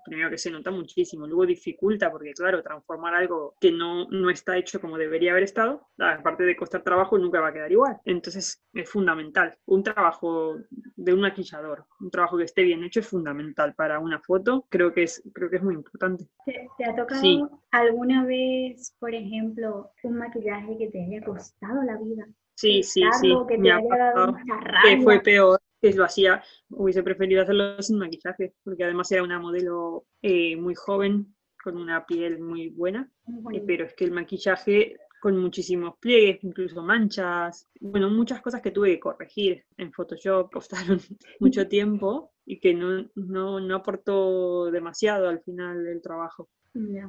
primero 0.06 0.30
que 0.30 0.38
se 0.38 0.52
nota 0.52 0.70
muchísimo, 0.70 1.26
luego 1.26 1.48
dificulta, 1.48 2.12
porque 2.12 2.34
claro, 2.34 2.62
transformar 2.62 3.16
algo 3.16 3.56
que 3.60 3.72
no, 3.72 4.08
no 4.10 4.30
está 4.30 4.56
hecho 4.56 4.80
como 4.80 5.00
debería 5.00 5.32
haber 5.32 5.44
estado, 5.44 5.88
aparte 5.98 6.44
de 6.44 6.56
costar 6.56 6.84
trabajo, 6.84 7.18
nunca 7.18 7.42
va 7.42 7.48
a 7.48 7.54
quedar 7.54 7.72
igual. 7.72 7.98
Entonces 8.06 8.64
es 8.72 8.90
fundamental. 8.90 9.58
Un 9.66 9.84
trabajo 9.84 10.58
de 10.96 11.14
un 11.14 11.22
maquillador, 11.22 11.86
un 12.00 12.12
trabajo 12.12 12.38
que 12.38 12.44
esté 12.44 12.62
bien 12.62 12.84
hecho 12.84 13.00
es 13.00 13.08
fundamental 13.08 13.74
para 13.74 13.98
una 14.00 14.20
foto, 14.20 14.68
creo 14.70 14.94
que 14.94 15.04
es, 15.04 15.24
creo 15.34 15.50
que 15.50 15.56
es 15.56 15.64
muy 15.64 15.74
importante. 15.74 16.28
¿Te, 16.46 16.86
ha 16.86 16.96
tocado 16.96 17.62
alguna 17.72 18.26
vez, 18.26 18.96
por 19.00 19.16
ejemplo, 19.16 19.90
un 20.04 20.18
maquillaje 20.18 20.78
que 20.78 20.88
te 20.90 21.04
haya 21.04 21.26
costado 21.26 21.82
la 21.82 21.98
vida? 21.98 22.28
Sí, 22.54 22.84
sí, 22.84 23.04
sí. 23.20 23.34
Que 23.48 23.58
me 23.58 23.72
ha 23.72 23.80
pasado, 23.80 24.36
que 24.84 25.02
fue 25.02 25.20
peor 25.22 25.60
lo 25.82 26.04
hacía, 26.04 26.44
hubiese 26.70 27.04
preferido 27.04 27.42
hacerlo 27.42 27.82
sin 27.82 27.98
maquillaje, 27.98 28.54
porque 28.64 28.84
además 28.84 29.12
era 29.12 29.24
una 29.24 29.40
modelo 29.40 30.06
eh, 30.22 30.56
muy 30.56 30.76
joven, 30.76 31.36
con 31.64 31.78
una 31.78 32.06
piel 32.06 32.40
muy 32.40 32.70
buena, 32.70 33.12
eh, 33.54 33.62
pero 33.66 33.86
es 33.86 33.94
que 33.94 34.06
el 34.06 34.12
maquillaje 34.12 34.96
con 35.20 35.38
muchísimos 35.38 35.98
pliegues, 36.00 36.44
incluso 36.44 36.82
manchas, 36.82 37.68
bueno, 37.82 38.10
muchas 38.10 38.42
cosas 38.42 38.62
que 38.62 38.72
tuve 38.72 38.92
que 38.92 39.00
corregir 39.00 39.66
en 39.78 39.92
Photoshop, 39.92 40.52
costaron 40.52 41.00
mucho 41.40 41.68
tiempo 41.70 42.32
y 42.46 42.60
que 42.60 42.74
no, 42.74 43.10
no, 43.16 43.60
no 43.60 43.76
aportó 43.76 44.72
demasiado 44.72 45.30
al 45.30 45.42
final 45.42 45.84
del 45.84 46.02
trabajo. 46.02 46.50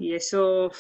Y 0.01 0.15
eso, 0.15 0.71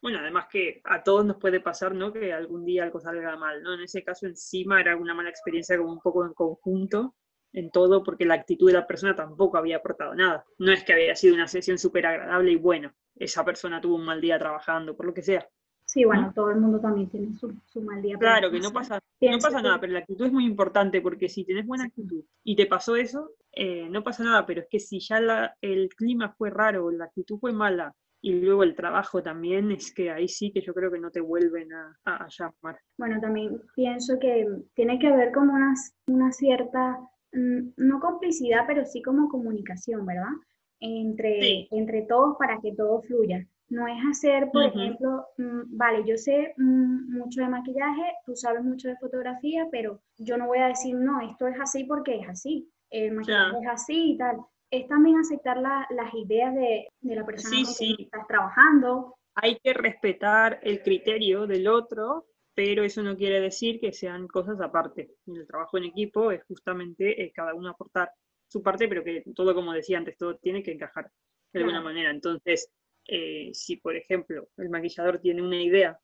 bueno, 0.00 0.18
además 0.18 0.46
que 0.50 0.80
a 0.84 1.02
todos 1.02 1.24
nos 1.24 1.36
puede 1.36 1.60
pasar, 1.60 1.94
¿no? 1.94 2.12
Que 2.12 2.32
algún 2.32 2.64
día 2.64 2.82
algo 2.82 2.98
salga 2.98 3.36
mal, 3.36 3.62
¿no? 3.62 3.74
En 3.74 3.82
ese 3.82 4.02
caso 4.02 4.26
encima 4.26 4.80
era 4.80 4.96
una 4.96 5.14
mala 5.14 5.28
experiencia 5.28 5.76
como 5.78 5.92
un 5.92 6.00
poco 6.00 6.24
en 6.24 6.32
conjunto 6.32 7.14
en 7.52 7.70
todo 7.70 8.02
porque 8.02 8.24
la 8.24 8.34
actitud 8.34 8.66
de 8.68 8.74
la 8.74 8.86
persona 8.86 9.14
tampoco 9.14 9.58
había 9.58 9.76
aportado 9.76 10.14
nada. 10.14 10.44
No 10.58 10.72
es 10.72 10.84
que 10.84 10.92
había 10.92 11.14
sido 11.14 11.34
una 11.34 11.48
sesión 11.48 11.78
súper 11.78 12.06
agradable 12.06 12.52
y 12.52 12.56
bueno, 12.56 12.92
esa 13.16 13.44
persona 13.44 13.80
tuvo 13.80 13.96
un 13.96 14.04
mal 14.04 14.20
día 14.20 14.38
trabajando, 14.38 14.96
por 14.96 15.06
lo 15.06 15.14
que 15.14 15.22
sea. 15.22 15.46
Sí, 15.84 16.04
bueno, 16.04 16.32
todo 16.34 16.50
el 16.50 16.56
mundo 16.56 16.80
también 16.80 17.10
tiene 17.10 17.34
su, 17.34 17.52
mal 17.82 18.00
día. 18.00 18.16
Claro, 18.16 18.50
que 18.50 18.60
no 18.60 18.72
pasa, 18.72 18.98
no 19.20 19.38
pasa 19.38 19.60
nada, 19.60 19.78
pero 19.78 19.92
la 19.92 19.98
actitud 19.98 20.24
es 20.24 20.32
muy 20.32 20.46
importante 20.46 21.02
porque 21.02 21.28
si 21.28 21.44
tenés 21.44 21.66
buena 21.66 21.84
actitud 21.84 22.24
y 22.42 22.56
te 22.56 22.66
pasó 22.66 22.96
eso, 22.96 23.32
eh, 23.52 23.88
no 23.90 24.02
pasa 24.02 24.24
nada, 24.24 24.46
pero 24.46 24.62
es 24.62 24.68
que 24.70 24.80
si 24.80 25.00
ya 25.00 25.20
la, 25.20 25.54
el 25.60 25.90
clima 25.90 26.30
fue 26.30 26.48
raro, 26.48 26.90
la 26.90 27.04
actitud 27.04 27.38
fue 27.38 27.52
mala 27.52 27.94
y 28.22 28.40
luego 28.40 28.62
el 28.62 28.74
trabajo 28.74 29.22
también, 29.22 29.72
es 29.72 29.92
que 29.92 30.10
ahí 30.10 30.28
sí 30.28 30.52
que 30.52 30.62
yo 30.62 30.72
creo 30.72 30.90
que 30.90 31.00
no 31.00 31.10
te 31.10 31.20
vuelven 31.20 31.72
a, 31.74 31.98
a, 32.04 32.26
llamar. 32.28 32.78
Bueno, 32.96 33.20
también 33.20 33.60
pienso 33.74 34.18
que 34.18 34.46
tiene 34.74 34.98
que 34.98 35.08
haber 35.08 35.32
como 35.32 35.52
una, 35.52 35.74
una 36.06 36.32
cierta 36.32 37.00
no 37.32 38.00
complicidad, 38.00 38.64
pero 38.66 38.84
sí 38.84 39.02
como 39.02 39.28
comunicación, 39.28 40.04
¿verdad? 40.06 40.32
Entre, 40.80 41.68
entre 41.70 42.02
todos 42.02 42.36
para 42.38 42.60
que 42.60 42.74
todo 42.74 43.02
fluya. 43.02 43.46
No 43.68 43.88
es 43.88 43.96
hacer, 44.04 44.50
por 44.52 44.64
ejemplo, 44.64 45.24
mm, 45.38 45.76
vale, 45.76 46.04
yo 46.06 46.18
sé 46.18 46.52
mm, 46.58 47.16
mucho 47.16 47.40
de 47.40 47.48
maquillaje, 47.48 48.02
tú 48.26 48.36
sabes 48.36 48.62
mucho 48.62 48.88
de 48.88 48.96
fotografía, 48.96 49.66
pero 49.70 50.00
yo 50.18 50.36
no 50.36 50.46
voy 50.46 50.58
a 50.58 50.68
decir, 50.68 50.94
no, 50.94 51.20
esto 51.20 51.46
es 51.46 51.58
así 51.58 51.84
porque 51.84 52.20
es 52.20 52.28
así, 52.28 52.68
el 52.90 53.12
maquillaje 53.12 53.56
es 53.62 53.68
así 53.68 54.12
y 54.12 54.18
tal. 54.18 54.36
Es 54.70 54.88
también 54.88 55.16
aceptar 55.18 55.58
las 55.58 56.14
ideas 56.14 56.54
de, 56.54 56.88
la 57.02 57.24
persona 57.24 57.56
con 57.56 57.88
la 57.88 57.96
que 57.96 58.02
estás 58.02 58.26
trabajando, 58.26 59.14
hay 59.34 59.58
que 59.62 59.72
respetar 59.72 60.60
el 60.62 60.82
criterio 60.82 61.46
del 61.46 61.68
otro, 61.68 62.26
pero 62.54 62.84
eso 62.84 63.02
no 63.02 63.16
quiere 63.16 63.40
decir 63.40 63.80
que 63.80 63.92
sean 63.92 64.28
cosas 64.28 64.60
aparte. 64.60 65.10
El 65.26 65.46
trabajo 65.46 65.78
en 65.78 65.84
equipo 65.84 66.30
es 66.30 66.44
justamente 66.44 67.22
eh, 67.22 67.32
cada 67.34 67.54
uno 67.54 67.70
aportar 67.70 68.10
su 68.46 68.62
parte, 68.62 68.88
pero 68.88 69.02
que 69.02 69.24
todo, 69.34 69.54
como 69.54 69.72
decía 69.72 69.98
antes, 69.98 70.16
todo 70.18 70.36
tiene 70.36 70.62
que 70.62 70.72
encajar 70.72 71.10
de 71.52 71.60
alguna 71.60 71.80
manera. 71.80 72.10
Entonces, 72.10 72.70
eh, 73.08 73.50
si 73.52 73.76
por 73.76 73.96
ejemplo 73.96 74.48
el 74.58 74.68
maquillador 74.68 75.18
tiene 75.20 75.42
una 75.42 75.60
idea, 75.60 75.98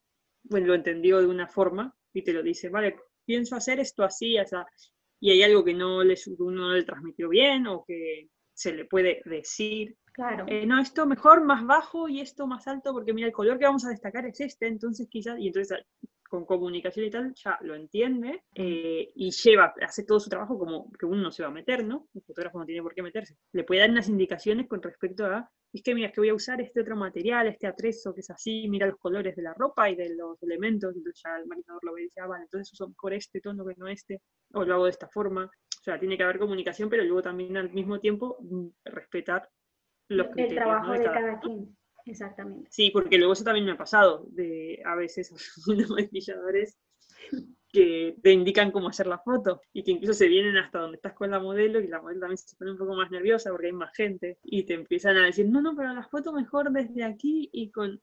bueno, 0.45 0.69
lo 0.69 0.75
entendió 0.75 1.21
de 1.21 1.27
una 1.27 1.47
forma 1.47 1.95
y 2.13 2.23
te 2.23 2.33
lo 2.33 2.43
dice, 2.43 2.71
vale, 2.71 2.97
pienso 3.25 3.55
hacer 3.55 3.81
esto 3.81 4.03
así, 4.03 4.37
y 5.21 5.31
hay 5.31 5.43
algo 5.43 5.65
que 5.65 5.75
no 5.75 6.03
le, 6.03 6.17
uno 6.39 6.69
no 6.69 6.75
le 6.75 6.85
transmitió 6.85 7.29
bien 7.29 7.67
o 7.67 7.85
que 7.87 8.29
se 8.55 8.73
le 8.73 8.87
puede 8.87 9.21
decir. 9.25 9.97
Claro. 10.13 10.47
Eh, 10.49 10.67
no, 10.67 10.81
esto 10.81 11.07
mejor 11.07 11.45
más 11.45 11.65
bajo 11.65 12.09
y 12.09 12.21
esto 12.21 12.47
más 12.47 12.67
alto, 12.67 12.93
porque 12.93 13.13
mira, 13.13 13.27
el 13.29 13.33
color 13.33 13.59
que 13.59 13.67
vamos 13.67 13.85
a 13.85 13.91
destacar 13.91 14.27
es 14.27 14.41
este, 14.41 14.67
entonces 14.67 15.07
quizás, 15.09 15.39
y 15.39 15.49
entonces 15.49 15.85
con 16.29 16.45
comunicación 16.45 17.07
y 17.07 17.11
tal, 17.11 17.33
ya 17.35 17.59
lo 17.63 17.75
entiende 17.75 18.45
eh, 18.55 19.11
y 19.15 19.31
lleva, 19.31 19.75
hace 19.81 20.05
todo 20.05 20.21
su 20.21 20.29
trabajo 20.29 20.59
como 20.59 20.93
que 20.93 21.07
uno 21.07 21.23
no 21.23 21.31
se 21.33 21.43
va 21.43 21.49
a 21.49 21.53
meter, 21.53 21.85
¿no? 21.85 22.09
El 22.15 22.23
fotógrafo 22.23 22.59
no 22.59 22.67
tiene 22.67 22.83
por 22.83 22.95
qué 22.95 23.03
meterse. 23.03 23.37
Le 23.53 23.65
puede 23.65 23.81
dar 23.81 23.91
unas 23.91 24.09
indicaciones 24.09 24.69
con 24.69 24.83
respecto 24.83 25.25
a, 25.25 25.51
es 25.73 25.83
que 25.83 25.95
mira, 25.95 26.13
que 26.13 26.21
voy 26.21 26.29
a 26.29 26.35
usar 26.35 26.61
este 26.61 26.83
otro 26.83 26.97
material, 26.97 27.47
este 27.47 27.67
atrezo 27.67 28.15
que 28.15 28.21
es 28.21 28.31
así, 28.31 28.69
mira 28.69 28.87
los 28.87 28.99
colores 28.99 29.35
de 29.35 29.43
la 29.43 29.55
ropa 29.55 29.89
y 29.91 29.97
de 29.97 30.15
los 30.15 30.43
elementos, 30.43 30.95
entonces 30.95 31.23
ya 31.25 31.37
el 31.37 31.47
maquinador 31.47 31.83
lo 31.85 31.95
ve 31.95 32.03
y 32.03 32.05
dice, 32.05 32.21
ah, 32.21 32.27
vale, 32.27 32.45
entonces 32.45 32.73
uso 32.73 32.89
mejor 32.89 33.15
este 33.15 33.41
tono 33.41 33.65
que 33.65 33.75
no 33.77 33.89
este, 33.89 34.21
o 34.53 34.65
lo 34.65 34.75
hago 34.75 34.85
de 34.85 34.91
esta 34.91 35.09
forma. 35.09 35.45
O 35.45 35.83
sea, 35.83 35.99
tiene 35.99 36.17
que 36.17 36.25
haber 36.25 36.39
comunicación, 36.39 36.91
pero 36.91 37.05
luego 37.05 37.23
también 37.23 37.57
al 37.57 37.71
mismo 37.73 38.01
tiempo 38.01 38.37
mm, 38.41 38.69
respetar 38.85 39.49
los 40.09 40.27
el 40.37 40.55
trabajo 40.55 40.93
de 40.93 41.05
cada 41.05 41.41
quien. 41.41 41.77
Exactamente. 42.09 42.69
Sí, 42.71 42.91
porque 42.91 43.19
luego 43.19 43.35
eso 43.35 43.45
también 43.45 43.67
me 43.67 43.73
ha 43.73 43.79
pasado, 43.79 44.27
de 44.31 44.81
a 44.85 44.95
veces 44.95 45.31
unos 45.69 45.91
maquilladores 45.91 46.79
que 47.71 48.17
te 48.23 48.33
indican 48.33 48.71
cómo 48.71 48.89
hacer 48.89 49.07
la 49.07 49.19
foto 49.19 49.61
y 49.75 49.83
que 49.83 49.91
incluso 49.91 50.15
se 50.15 50.27
vienen 50.29 50.57
hasta 50.57 50.79
donde 50.79 50.97
estás 50.97 51.13
con 51.13 51.31
la 51.31 51.39
modelo 51.39 51.81
y 51.81 51.87
la 51.87 52.01
modelo 52.01 52.21
también 52.21 52.39
se 52.39 52.57
pone 52.57 52.73
un 52.73 52.79
poco 52.79 52.95
más 52.95 53.11
nerviosa 53.11 53.51
porque 53.51 53.67
hay 53.67 53.73
más 53.73 53.95
gente 53.95 54.39
y 54.43 54.65
te 54.65 54.73
empiezan 54.73 55.19
a 55.19 55.27
decir, 55.27 55.47
no, 55.51 55.61
no, 55.61 55.77
pero 55.77 55.93
la 55.93 56.09
foto 56.09 56.33
mejor 56.33 56.71
desde 56.73 57.05
aquí 57.05 57.51
y 57.53 57.71
con... 57.71 58.01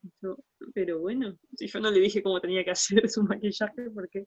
pero 0.74 1.00
bueno, 1.00 1.36
si 1.58 1.66
yo 1.66 1.80
no 1.80 1.90
le 1.90 2.00
dije 2.00 2.22
cómo 2.22 2.40
tenía 2.40 2.64
que 2.64 2.72
hacer 2.72 3.10
su 3.10 3.24
maquillaje 3.24 3.90
porque... 3.94 4.26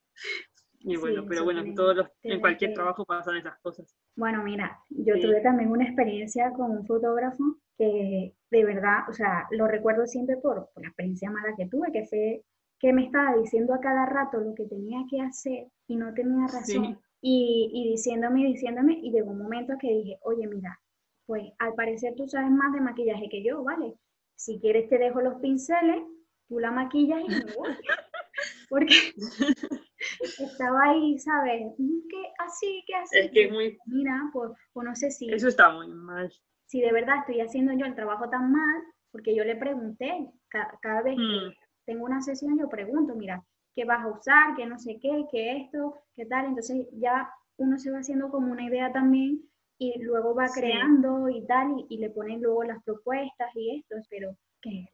Y 0.81 0.97
bueno, 0.97 1.25
pero 1.29 1.43
bueno, 1.43 1.65
todos 1.75 1.97
los, 1.97 2.09
en 2.23 2.41
cualquier 2.41 2.73
trabajo 2.73 3.05
pasan 3.05 3.37
esas 3.37 3.59
cosas. 3.61 3.97
Bueno, 4.15 4.45
mira, 4.45 4.79
yo 4.89 5.19
tuve 5.21 5.41
también 5.41 5.71
una 5.71 5.85
experiencia 5.85 6.53
con 6.53 6.71
un 6.71 6.87
fotógrafo 6.87 7.59
que 7.77 8.33
de 8.51 8.65
verdad, 8.65 9.09
o 9.09 9.13
sea, 9.13 9.47
lo 9.51 9.67
recuerdo 9.67 10.07
siempre 10.07 10.37
por, 10.37 10.71
la 10.77 10.89
experiencia 10.89 11.31
mala 11.31 11.55
que 11.57 11.67
tuve, 11.67 11.93
que 11.93 12.07
fue 12.07 12.43
que 12.79 12.93
me 12.93 13.05
estaba 13.05 13.37
diciendo 13.37 13.75
a 13.75 13.81
cada 13.81 14.07
rato 14.07 14.39
lo 14.39 14.55
que 14.55 14.65
tenía 14.65 15.01
que 15.11 15.21
hacer 15.21 15.67
y 15.89 15.97
no 15.97 16.15
tenía 16.15 16.47
razón. 16.47 16.99
Y, 17.21 17.71
y 17.73 17.91
diciéndome, 17.91 18.45
diciéndome, 18.45 19.01
y 19.03 19.11
llegó 19.11 19.33
un 19.33 19.43
momento 19.43 19.75
que 19.81 19.89
dije, 19.89 20.19
oye, 20.23 20.47
mira, 20.47 20.81
pues 21.27 21.43
al 21.59 21.75
parecer 21.75 22.15
tú 22.17 22.29
sabes 22.29 22.51
más 22.51 22.73
de 22.73 22.81
maquillaje 22.81 23.29
que 23.29 23.43
yo, 23.43 23.65
¿vale? 23.65 23.95
Si 24.37 24.61
quieres 24.61 24.89
te 24.89 24.99
dejo 24.99 25.21
los 25.21 25.41
pinceles, 25.41 26.05
tú 26.49 26.61
la 26.61 26.71
maquillas 26.71 27.21
y 27.21 27.29
me 27.29 27.53
voy. 27.55 27.71
Porque 28.69 28.95
estaba 30.21 30.85
ahí, 30.85 31.19
¿sabes? 31.19 31.73
¿Qué 31.77 32.33
así? 32.39 32.85
¿Qué 32.87 32.95
así? 32.95 33.19
Es 33.19 33.31
que 33.33 33.51
muy... 33.51 33.77
Mira, 33.87 34.31
pues, 34.33 34.53
pues 34.73 34.87
no 34.87 34.95
sé 34.95 35.11
si... 35.11 35.29
Eso 35.33 35.49
está 35.49 35.71
muy 35.71 35.89
mal 35.89 36.33
si 36.69 36.81
de 36.81 36.93
verdad 36.93 37.21
estoy 37.21 37.41
haciendo 37.41 37.73
yo 37.73 37.87
el 37.87 37.95
trabajo 37.95 38.29
tan 38.29 38.53
mal, 38.53 38.83
porque 39.11 39.35
yo 39.35 39.43
le 39.43 39.57
pregunté, 39.57 40.31
cada, 40.49 41.03
vez 41.03 41.17
que 41.17 41.49
mm. 41.49 41.53
tengo 41.87 42.05
una 42.05 42.21
sesión, 42.21 42.59
yo 42.59 42.69
pregunto, 42.69 43.15
mira, 43.15 43.43
¿qué 43.75 43.85
vas 43.85 44.05
a 44.05 44.09
usar? 44.09 44.55
¿Qué 44.55 44.67
no 44.67 44.79
sé 44.79 44.99
qué? 45.01 45.27
¿Qué 45.31 45.57
esto? 45.57 45.95
¿Qué 46.15 46.27
tal? 46.27 46.45
Entonces 46.45 46.87
ya 46.93 47.31
uno 47.57 47.79
se 47.79 47.91
va 47.91 47.99
haciendo 47.99 48.31
como 48.31 48.53
una 48.53 48.65
idea 48.65 48.93
también 48.93 49.41
y 49.79 49.99
luego 50.03 50.35
va 50.35 50.49
creando 50.55 51.29
y 51.29 51.47
tal, 51.47 51.87
y, 51.89 51.99
le 51.99 52.11
ponen 52.11 52.43
luego 52.43 52.65
las 52.65 52.83
propuestas 52.83 53.49
y 53.55 53.79
esto, 53.79 53.97
pero 54.11 54.37
que 54.61 54.87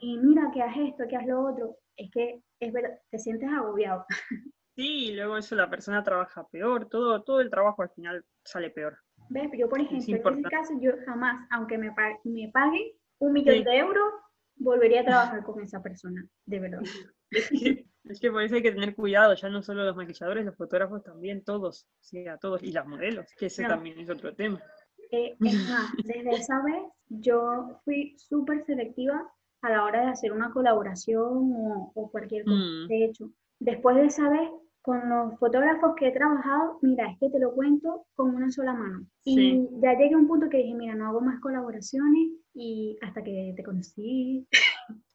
y 0.00 0.18
mira 0.18 0.50
que 0.52 0.62
haz 0.62 0.76
esto, 0.78 1.04
que 1.06 1.16
haz 1.16 1.26
lo 1.26 1.44
otro, 1.44 1.76
es 1.96 2.10
que 2.10 2.40
es 2.58 2.72
verdad, 2.72 2.98
te 3.10 3.18
sientes 3.18 3.48
agobiado. 3.48 4.04
Sí, 4.76 5.08
y 5.08 5.14
luego 5.14 5.36
eso 5.36 5.56
la 5.56 5.68
persona 5.68 6.02
trabaja 6.02 6.46
peor, 6.48 6.88
todo, 6.88 7.22
todo 7.22 7.40
el 7.42 7.50
trabajo 7.50 7.82
al 7.82 7.90
final 7.90 8.24
sale 8.44 8.70
peor. 8.70 8.96
¿Ves? 9.30 9.48
Yo, 9.56 9.68
por 9.68 9.80
ejemplo, 9.80 10.30
en 10.30 10.38
este 10.38 10.50
caso, 10.50 10.74
yo 10.80 10.92
jamás, 11.06 11.46
aunque 11.50 11.78
me, 11.78 11.94
me 12.24 12.48
paguen 12.48 12.92
un 13.20 13.32
millón 13.32 13.62
de 13.62 13.78
euros, 13.78 14.12
volvería 14.56 15.00
a 15.00 15.04
trabajar 15.04 15.42
con 15.44 15.62
esa 15.62 15.82
persona, 15.82 16.26
de 16.46 16.60
verdad. 16.60 16.82
Es 18.02 18.18
que, 18.18 18.30
por 18.32 18.42
eso 18.42 18.56
hay 18.56 18.62
que 18.62 18.72
tener 18.72 18.96
cuidado, 18.96 19.34
ya 19.34 19.50
no 19.50 19.62
solo 19.62 19.84
los 19.84 19.94
maquilladores, 19.94 20.44
los 20.44 20.56
fotógrafos 20.56 21.04
también, 21.04 21.44
todos, 21.44 21.86
sí, 22.00 22.26
a 22.26 22.38
todos, 22.38 22.62
y 22.62 22.72
las 22.72 22.86
modelos, 22.86 23.26
que 23.38 23.46
ese 23.46 23.64
también 23.64 24.00
es 24.00 24.08
otro 24.08 24.34
tema. 24.34 24.60
Eh, 25.12 25.36
es 25.38 25.68
más, 25.68 25.92
desde 26.02 26.30
esa 26.30 26.62
vez 26.62 26.82
yo 27.08 27.78
fui 27.84 28.16
súper 28.18 28.64
selectiva 28.64 29.30
a 29.60 29.70
la 29.70 29.84
hora 29.84 30.00
de 30.00 30.10
hacer 30.12 30.32
una 30.32 30.50
colaboración 30.50 31.52
o, 31.94 32.08
cualquier 32.10 32.44
cosa. 32.44 32.56
Mm. 32.56 32.88
De 32.88 33.04
hecho, 33.04 33.30
después 33.60 33.94
de 33.96 34.06
esa 34.06 34.30
vez 34.30 34.50
con 34.82 35.08
los 35.08 35.38
fotógrafos 35.38 35.94
que 35.96 36.08
he 36.08 36.12
trabajado, 36.12 36.78
mira, 36.82 37.10
es 37.10 37.18
que 37.18 37.30
te 37.30 37.38
lo 37.38 37.52
cuento 37.52 38.06
con 38.14 38.34
una 38.34 38.50
sola 38.50 38.72
mano. 38.72 39.06
Y 39.24 39.68
ya 39.82 39.92
llegué 39.98 40.14
a 40.14 40.18
un 40.18 40.26
punto 40.26 40.48
que 40.48 40.58
dije, 40.58 40.74
mira, 40.74 40.94
no 40.94 41.06
hago 41.06 41.20
más 41.20 41.40
colaboraciones 41.40 42.30
y 42.54 42.96
hasta 43.02 43.22
que 43.22 43.52
te 43.56 43.62
conocí. 43.62 44.46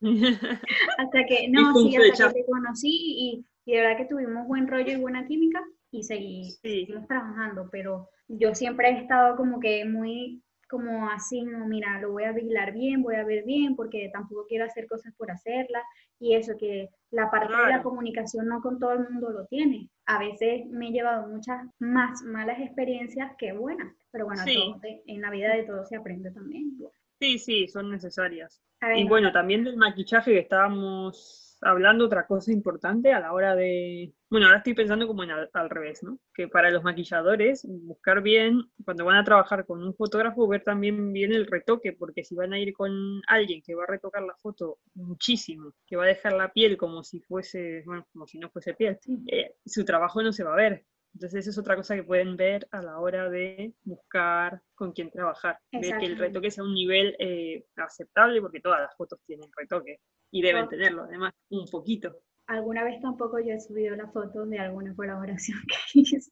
hasta 0.97 1.25
que, 1.25 1.47
no, 1.49 1.73
sí, 1.75 1.95
hasta 1.95 2.27
que 2.27 2.41
te 2.41 2.45
conocí 2.45 2.89
y, 2.91 3.45
de 3.65 3.81
verdad 3.81 3.97
que 3.97 4.05
tuvimos 4.05 4.47
buen 4.47 4.67
rollo 4.67 4.91
y 4.91 5.01
buena 5.01 5.25
química 5.25 5.63
y 5.89 6.03
seguí, 6.03 6.51
seguimos 6.61 7.07
trabajando, 7.07 7.67
pero 7.71 8.09
yo 8.27 8.53
siempre 8.53 8.89
he 8.89 9.01
estado 9.01 9.35
como 9.35 9.59
que 9.59 9.85
muy 9.85 10.43
como 10.67 11.09
así, 11.09 11.43
no, 11.43 11.67
mira, 11.67 11.99
lo 12.01 12.11
voy 12.11 12.23
a 12.23 12.31
vigilar 12.31 12.73
bien, 12.73 13.03
voy 13.03 13.15
a 13.15 13.23
ver 13.23 13.43
bien, 13.45 13.75
porque 13.75 14.09
tampoco 14.11 14.45
quiero 14.47 14.65
hacer 14.65 14.87
cosas 14.87 15.13
por 15.15 15.31
hacerlas, 15.31 15.83
y 16.19 16.35
eso, 16.35 16.57
que 16.57 16.89
la 17.11 17.29
parte 17.29 17.55
de 17.55 17.69
la 17.69 17.83
comunicación 17.83 18.47
no 18.47 18.61
con 18.61 18.79
todo 18.79 18.93
el 18.93 19.09
mundo 19.09 19.29
lo 19.31 19.45
tiene. 19.47 19.89
A 20.05 20.19
veces 20.19 20.65
me 20.67 20.89
he 20.89 20.91
llevado 20.91 21.27
muchas 21.27 21.65
más 21.79 22.21
malas 22.23 22.59
experiencias 22.59 23.31
que 23.37 23.53
buenas, 23.53 23.93
pero 24.11 24.25
bueno, 24.25 24.43
en 24.83 25.21
la 25.21 25.29
vida 25.29 25.53
de 25.53 25.63
todos 25.63 25.87
se 25.87 25.97
aprende 25.97 26.31
también. 26.31 26.77
Sí, 27.19 27.37
sí, 27.37 27.67
son 27.67 27.91
necesarias. 27.91 28.61
y 28.95 29.07
bueno, 29.07 29.31
también 29.31 29.63
del 29.63 29.77
maquillaje 29.77 30.33
que 30.33 30.39
estábamos 30.39 31.44
hablando 31.65 32.05
otra 32.05 32.27
cosa 32.27 32.51
importante 32.51 33.11
a 33.11 33.19
la 33.19 33.33
hora 33.33 33.55
de... 33.55 34.13
Bueno, 34.29 34.45
ahora 34.45 34.59
estoy 34.59 34.75
pensando 34.75 35.07
como 35.07 35.23
en 35.23 35.31
al, 35.31 35.69
revés, 35.69 36.03
¿no? 36.03 36.19
Que 36.33 36.47
para 36.47 36.69
los 36.69 36.83
maquilladores, 36.83 37.65
buscar 37.67 38.21
bien, 38.21 38.61
cuando 38.83 39.05
van 39.05 39.17
a 39.17 39.23
trabajar 39.23 39.65
con 39.65 39.83
un 39.83 39.95
fotógrafo, 39.95 40.47
ver 40.47 40.63
también 40.63 41.11
bien 41.11 41.33
el 41.33 41.47
retoque, 41.47 41.93
porque 41.93 42.23
si 42.23 42.35
van 42.35 42.53
a 42.53 42.59
ir 42.59 42.73
con 42.73 43.21
alguien 43.27 43.61
que 43.65 43.73
va 43.73 43.83
a 43.83 43.87
retocar 43.87 44.21
la 44.21 44.35
foto 44.35 44.77
muchísimo, 44.93 45.73
que 45.87 45.95
va 45.95 46.03
a 46.03 46.07
dejar 46.07 46.33
la 46.33 46.53
piel 46.53 46.77
como 46.77 47.03
si 47.03 47.19
fuese, 47.21 47.81
bueno, 47.85 48.05
como 48.13 48.27
si 48.27 48.37
no 48.37 48.49
fuese 48.51 48.75
piel, 48.75 48.99
eh, 49.27 49.55
su 49.65 49.83
trabajo 49.85 50.21
no 50.21 50.31
se 50.31 50.43
va 50.43 50.53
a 50.53 50.57
ver. 50.57 50.85
Entonces, 51.15 51.39
eso 51.39 51.51
es 51.51 51.57
otra 51.57 51.77
cosa 51.77 51.95
que 51.95 52.03
pueden 52.03 52.35
ver 52.35 52.67
a 52.71 52.81
la 52.81 52.99
hora 52.99 53.29
de 53.29 53.73
buscar 53.85 54.61
con 54.75 54.91
quién 54.91 55.09
trabajar. 55.09 55.57
Ver 55.71 55.97
que 55.97 56.05
el 56.05 56.17
retoque 56.17 56.51
sea 56.51 56.65
un 56.65 56.73
nivel 56.73 57.15
eh, 57.19 57.65
aceptable, 57.77 58.41
porque 58.41 58.59
todas 58.59 58.81
las 58.81 58.95
fotos 58.97 59.19
tienen 59.25 59.49
retoque 59.55 60.01
y 60.35 60.41
deben 60.41 60.67
tenerlo, 60.67 61.03
además, 61.03 61.33
un 61.49 61.65
poquito. 61.71 62.13
Alguna 62.47 62.83
vez 62.83 62.99
tampoco 62.99 63.39
yo 63.39 63.53
he 63.53 63.59
subido 63.61 63.95
la 63.95 64.07
foto 64.09 64.45
de 64.45 64.59
alguna 64.59 64.93
colaboración 64.93 65.59
que 65.93 65.99
hice, 66.01 66.29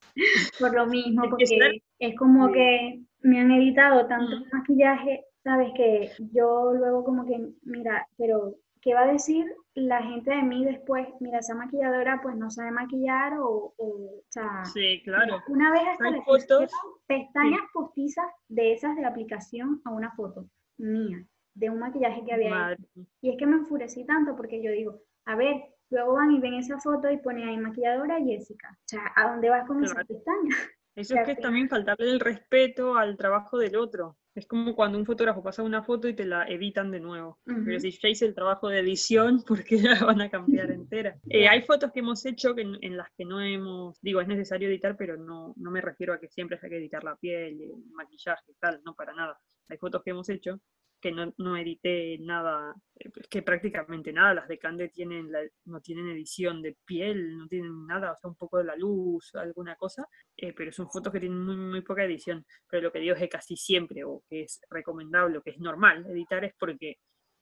por 0.59 0.75
lo 0.75 0.85
mismo, 0.87 1.29
porque 1.29 1.81
es 1.99 2.15
como 2.17 2.51
que 2.51 3.01
me 3.21 3.39
han 3.39 3.51
editado 3.51 4.05
tanto 4.07 4.35
maquillaje, 4.51 5.23
sabes 5.41 5.71
que 5.77 6.11
yo 6.33 6.73
luego 6.73 7.05
como 7.05 7.25
que, 7.25 7.53
mira, 7.63 8.05
pero 8.17 8.55
¿qué 8.81 8.93
va 8.93 9.03
a 9.03 9.13
decir 9.13 9.45
la 9.73 10.03
gente 10.03 10.31
de 10.31 10.43
mí 10.43 10.65
después? 10.65 11.07
Mira, 11.21 11.39
esa 11.39 11.55
maquilladora 11.55 12.19
pues 12.21 12.35
no 12.35 12.51
sabe 12.51 12.71
maquillar 12.71 13.39
o, 13.39 13.73
o, 13.77 14.21
sea, 14.27 14.65
sí, 14.65 15.01
claro. 15.05 15.41
Una 15.47 15.71
vez 15.71 15.83
hasta 15.93 16.09
le 16.09 16.21
fotos, 16.23 16.69
pestañas 17.07 17.61
postizas 17.73 18.27
de 18.49 18.73
esas 18.73 18.97
de 18.97 19.05
aplicación 19.05 19.81
a 19.85 19.91
una 19.91 20.11
foto 20.11 20.45
mía 20.77 21.25
de 21.55 21.69
un 21.69 21.79
maquillaje 21.79 22.23
que 22.25 22.33
había 22.33 22.67
ahí. 22.67 22.75
Y 23.21 23.31
es 23.31 23.37
que 23.37 23.45
me 23.45 23.57
enfurecí 23.57 24.05
tanto 24.05 24.35
porque 24.35 24.61
yo 24.61 24.71
digo, 24.71 25.01
a 25.25 25.35
ver, 25.35 25.63
luego 25.89 26.13
van 26.13 26.31
y 26.31 26.39
ven 26.39 26.55
esa 26.55 26.79
foto 26.79 27.09
y 27.09 27.17
ponen 27.17 27.47
ahí 27.47 27.57
maquilladora 27.57 28.19
Jessica. 28.23 28.69
O 28.71 28.87
sea, 28.87 29.11
¿a 29.15 29.31
dónde 29.31 29.49
vas 29.49 29.67
con 29.67 29.83
esa 29.83 30.03
pestaña? 30.03 30.49
Eso 30.95 31.15
es 31.15 31.25
que 31.25 31.31
es 31.31 31.39
también 31.39 31.69
faltarle 31.69 32.11
el 32.11 32.19
respeto 32.19 32.95
al 32.95 33.17
trabajo 33.17 33.57
del 33.57 33.75
otro. 33.77 34.15
Es 34.35 34.47
como 34.47 34.75
cuando 34.75 34.97
un 34.97 35.05
fotógrafo 35.05 35.43
pasa 35.43 35.63
una 35.63 35.83
foto 35.83 36.07
y 36.07 36.15
te 36.15 36.25
la 36.25 36.45
editan 36.47 36.91
de 36.91 36.99
nuevo. 36.99 37.39
Pero 37.45 37.79
si 37.79 37.91
ya 37.91 38.09
hice 38.09 38.25
el 38.25 38.33
trabajo 38.33 38.67
de 38.67 38.79
edición, 38.79 39.43
¿por 39.47 39.63
qué 39.63 39.77
la 39.81 40.03
van 40.05 40.21
a 40.21 40.29
cambiar 40.29 40.71
entera? 40.71 41.17
Eh, 41.29 41.47
hay 41.47 41.61
fotos 41.63 41.91
que 41.91 41.99
hemos 41.99 42.25
hecho 42.25 42.55
que 42.55 42.61
en, 42.61 42.97
las 42.97 43.09
que 43.15 43.25
no 43.25 43.41
hemos, 43.41 43.99
digo, 44.01 44.21
es 44.21 44.27
necesario 44.27 44.69
editar, 44.69 44.95
pero 44.97 45.17
no, 45.17 45.53
no 45.57 45.71
me 45.71 45.81
refiero 45.81 46.13
a 46.13 46.19
que 46.19 46.29
siempre 46.29 46.57
haya 46.57 46.69
que 46.69 46.77
editar 46.77 47.03
la 47.03 47.15
piel, 47.15 47.61
el 47.61 47.71
maquillaje, 47.91 48.53
tal, 48.59 48.81
no 48.83 48.95
para 48.95 49.13
nada. 49.13 49.39
Hay 49.69 49.77
fotos 49.77 50.03
que 50.03 50.11
hemos 50.11 50.29
hecho 50.29 50.59
que 51.03 51.11
no, 51.11 51.33
no 51.37 51.57
edité 51.57 52.17
nada, 52.19 52.73
eh, 52.95 53.11
que 53.29 53.41
prácticamente 53.41 54.13
nada, 54.13 54.33
las 54.33 54.47
de 54.47 54.57
Cande 54.57 54.87
tienen 54.87 55.29
no 55.65 55.81
tienen 55.81 56.07
edición 56.07 56.61
de 56.61 56.77
piel, 56.85 57.37
no 57.37 57.45
tienen 57.49 57.85
nada, 57.85 58.13
o 58.13 58.15
sea, 58.15 58.29
un 58.29 58.37
poco 58.37 58.57
de 58.59 58.63
la 58.63 58.77
luz, 58.77 59.35
alguna 59.35 59.75
cosa, 59.75 60.07
eh, 60.37 60.53
pero 60.53 60.71
son 60.71 60.89
fotos 60.89 61.11
que 61.11 61.19
tienen 61.19 61.43
muy, 61.43 61.57
muy 61.57 61.81
poca 61.81 62.05
edición. 62.05 62.45
Pero 62.69 62.83
lo 62.83 62.91
que 62.93 62.99
digo 62.99 63.15
es 63.15 63.19
que 63.19 63.27
casi 63.27 63.57
siempre, 63.57 64.05
o 64.05 64.23
que 64.29 64.43
es 64.43 64.61
recomendable, 64.69 65.39
o 65.39 65.43
que 65.43 65.49
es 65.49 65.59
normal 65.59 66.05
editar, 66.09 66.45
es 66.45 66.53
porque 66.57 66.99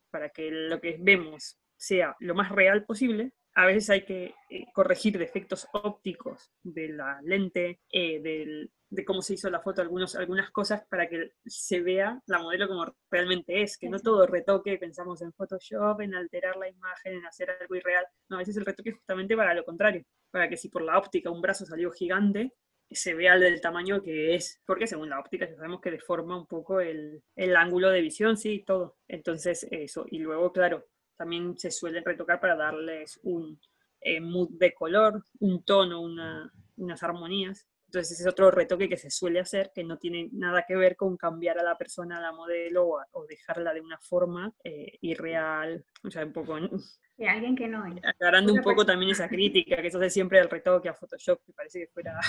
para 0.10 0.30
que 0.30 0.50
lo 0.50 0.82
que 0.82 0.98
vemos 1.00 1.60
sea 1.78 2.16
lo 2.20 2.34
más 2.34 2.50
real 2.50 2.84
posible, 2.84 3.32
a 3.54 3.66
veces 3.66 3.90
hay 3.90 4.06
que 4.06 4.34
eh, 4.50 4.66
corregir 4.74 5.18
defectos 5.18 5.68
ópticos 5.74 6.52
de 6.64 6.90
la 6.90 7.20
lente, 7.22 7.82
eh, 7.92 8.70
de 8.90 9.06
cómo 9.06 9.22
se 9.22 9.34
hizo 9.34 9.50
la 9.50 9.62
foto, 9.62 9.82
algunos, 9.82 10.16
algunas 10.16 10.52
cosas 10.52 10.84
para 10.90 11.08
que 11.08 11.34
se 11.46 11.82
vea 11.82 12.22
la 12.28 12.40
modelo 12.40 12.68
como 12.68 12.86
realmente 13.10 13.62
es, 13.62 13.78
que 13.78 13.90
no 13.90 14.00
todo 14.00 14.28
retoque, 14.28 14.78
pensamos 14.78 15.22
en 15.22 15.34
Photoshop, 15.34 16.02
en 16.02 16.16
alterar 16.16 16.58
la 16.58 16.70
imagen, 16.70 17.14
en 17.14 17.26
hacer 17.26 17.50
algo 17.52 17.76
irreal. 17.76 18.06
No, 18.30 18.38
a 18.38 18.40
veces 18.40 18.58
el 18.58 18.66
retoque 18.66 18.90
es 18.90 18.96
justamente 18.96 19.36
para 19.36 19.54
lo 19.54 19.66
contrario, 19.66 20.04
para 20.30 20.50
que 20.50 20.58
si 20.58 20.70
por 20.70 20.82
la 20.82 20.98
óptica 20.98 21.30
un 21.30 21.42
brazo 21.42 21.66
salió 21.66 21.92
gigante, 21.92 22.54
se 22.90 23.14
vea 23.14 23.38
del 23.40 23.62
tamaño 23.62 24.02
que 24.04 24.36
es, 24.36 24.62
porque 24.66 24.88
según 24.88 25.10
la 25.10 25.20
óptica 25.20 25.48
ya 25.48 25.56
sabemos 25.56 25.80
que 25.80 25.92
deforma 25.92 26.38
un 26.38 26.46
poco 26.46 26.82
el, 26.82 27.24
el 27.36 27.56
ángulo 27.56 27.90
de 27.90 28.02
visión, 28.02 28.38
sí, 28.38 28.64
todo. 28.66 28.98
Entonces, 29.08 29.66
eso. 29.72 30.06
Y 30.10 30.20
luego, 30.20 30.52
claro, 30.52 30.86
también 31.22 31.56
se 31.56 31.70
suelen 31.70 32.04
retocar 32.04 32.40
para 32.40 32.56
darles 32.56 33.20
un 33.22 33.62
eh, 34.02 34.20
mood 34.20 34.50
de 34.58 34.74
color, 34.74 35.24
un 35.40 35.64
tono, 35.64 36.02
unas 36.02 37.04
armonías. 37.04 37.68
Entonces 37.86 38.14
ese 38.14 38.24
es 38.24 38.28
otro 38.28 38.50
retoque 38.50 38.90
que 38.90 38.98
se 38.98 39.12
suele 39.12 39.40
hacer, 39.40 39.72
que 39.72 39.84
no 39.84 40.00
tiene 40.00 40.30
nada 40.32 40.66
que 40.68 40.76
ver 40.76 40.96
con 40.96 41.18
cambiar 41.18 41.60
a 41.60 41.64
la 41.64 41.78
persona, 41.78 42.18
a 42.18 42.22
la 42.22 42.32
modelo, 42.32 42.88
o, 43.12 43.26
dejarla 43.28 43.72
de 43.72 43.82
una 43.82 44.00
forma 44.00 44.52
eh, 44.64 44.98
irreal, 45.02 45.86
o 46.04 46.10
sea, 46.10 46.26
un 46.26 46.34
poco... 46.34 46.58
De 47.18 47.28
alguien 47.28 47.56
que 47.56 47.68
no 47.68 47.86
es. 47.86 47.96
Aclarando 48.04 48.54
un 48.54 48.62
poco 48.62 48.86
también 48.86 49.12
esa 49.12 49.28
crítica, 49.28 49.82
que 49.82 49.88
eso 49.88 50.00
hace 50.00 50.10
siempre 50.10 50.40
el 50.40 50.50
retoque 50.50 50.90
a 50.90 50.94
Photoshop, 50.94 51.40
que 51.46 51.54
parece 51.54 51.80
que 51.82 51.88
fuera 51.88 52.20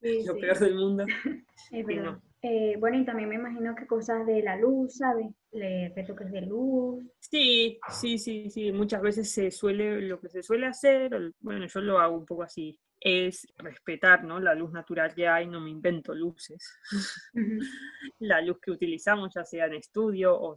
lo 0.00 0.38
peor 0.38 0.58
del 0.58 0.74
mundo. 0.74 1.04
Es 1.70 1.84
verdad. 1.84 2.18
Eh, 2.40 2.76
bueno, 2.78 2.98
y 2.98 3.04
también 3.04 3.28
me 3.28 3.34
imagino 3.34 3.74
que 3.74 3.86
cosas 3.86 4.24
de 4.24 4.42
la 4.42 4.56
luz, 4.56 4.96
¿sabes? 4.96 5.26
Le, 5.50 5.92
retoques 5.94 6.30
de 6.30 6.42
luz. 6.42 7.04
Sí, 7.18 7.78
sí, 7.90 8.16
sí, 8.16 8.48
sí. 8.48 8.72
Muchas 8.72 9.02
veces 9.02 9.30
se 9.30 9.50
suele, 9.50 10.00
lo 10.02 10.20
que 10.20 10.28
se 10.28 10.42
suele 10.42 10.66
hacer, 10.66 11.32
bueno, 11.40 11.66
yo 11.66 11.80
lo 11.80 11.98
hago 11.98 12.16
un 12.16 12.24
poco 12.24 12.44
así, 12.44 12.78
es 13.00 13.46
respetar 13.56 14.24
¿no? 14.24 14.40
la 14.40 14.54
luz 14.54 14.72
natural 14.72 15.14
que 15.14 15.26
hay, 15.26 15.46
no 15.46 15.60
me 15.60 15.70
invento 15.70 16.14
luces. 16.14 16.72
la 18.20 18.40
luz 18.40 18.58
que 18.60 18.70
utilizamos, 18.70 19.34
ya 19.34 19.44
sea 19.44 19.66
en 19.66 19.74
estudio 19.74 20.38
o, 20.38 20.56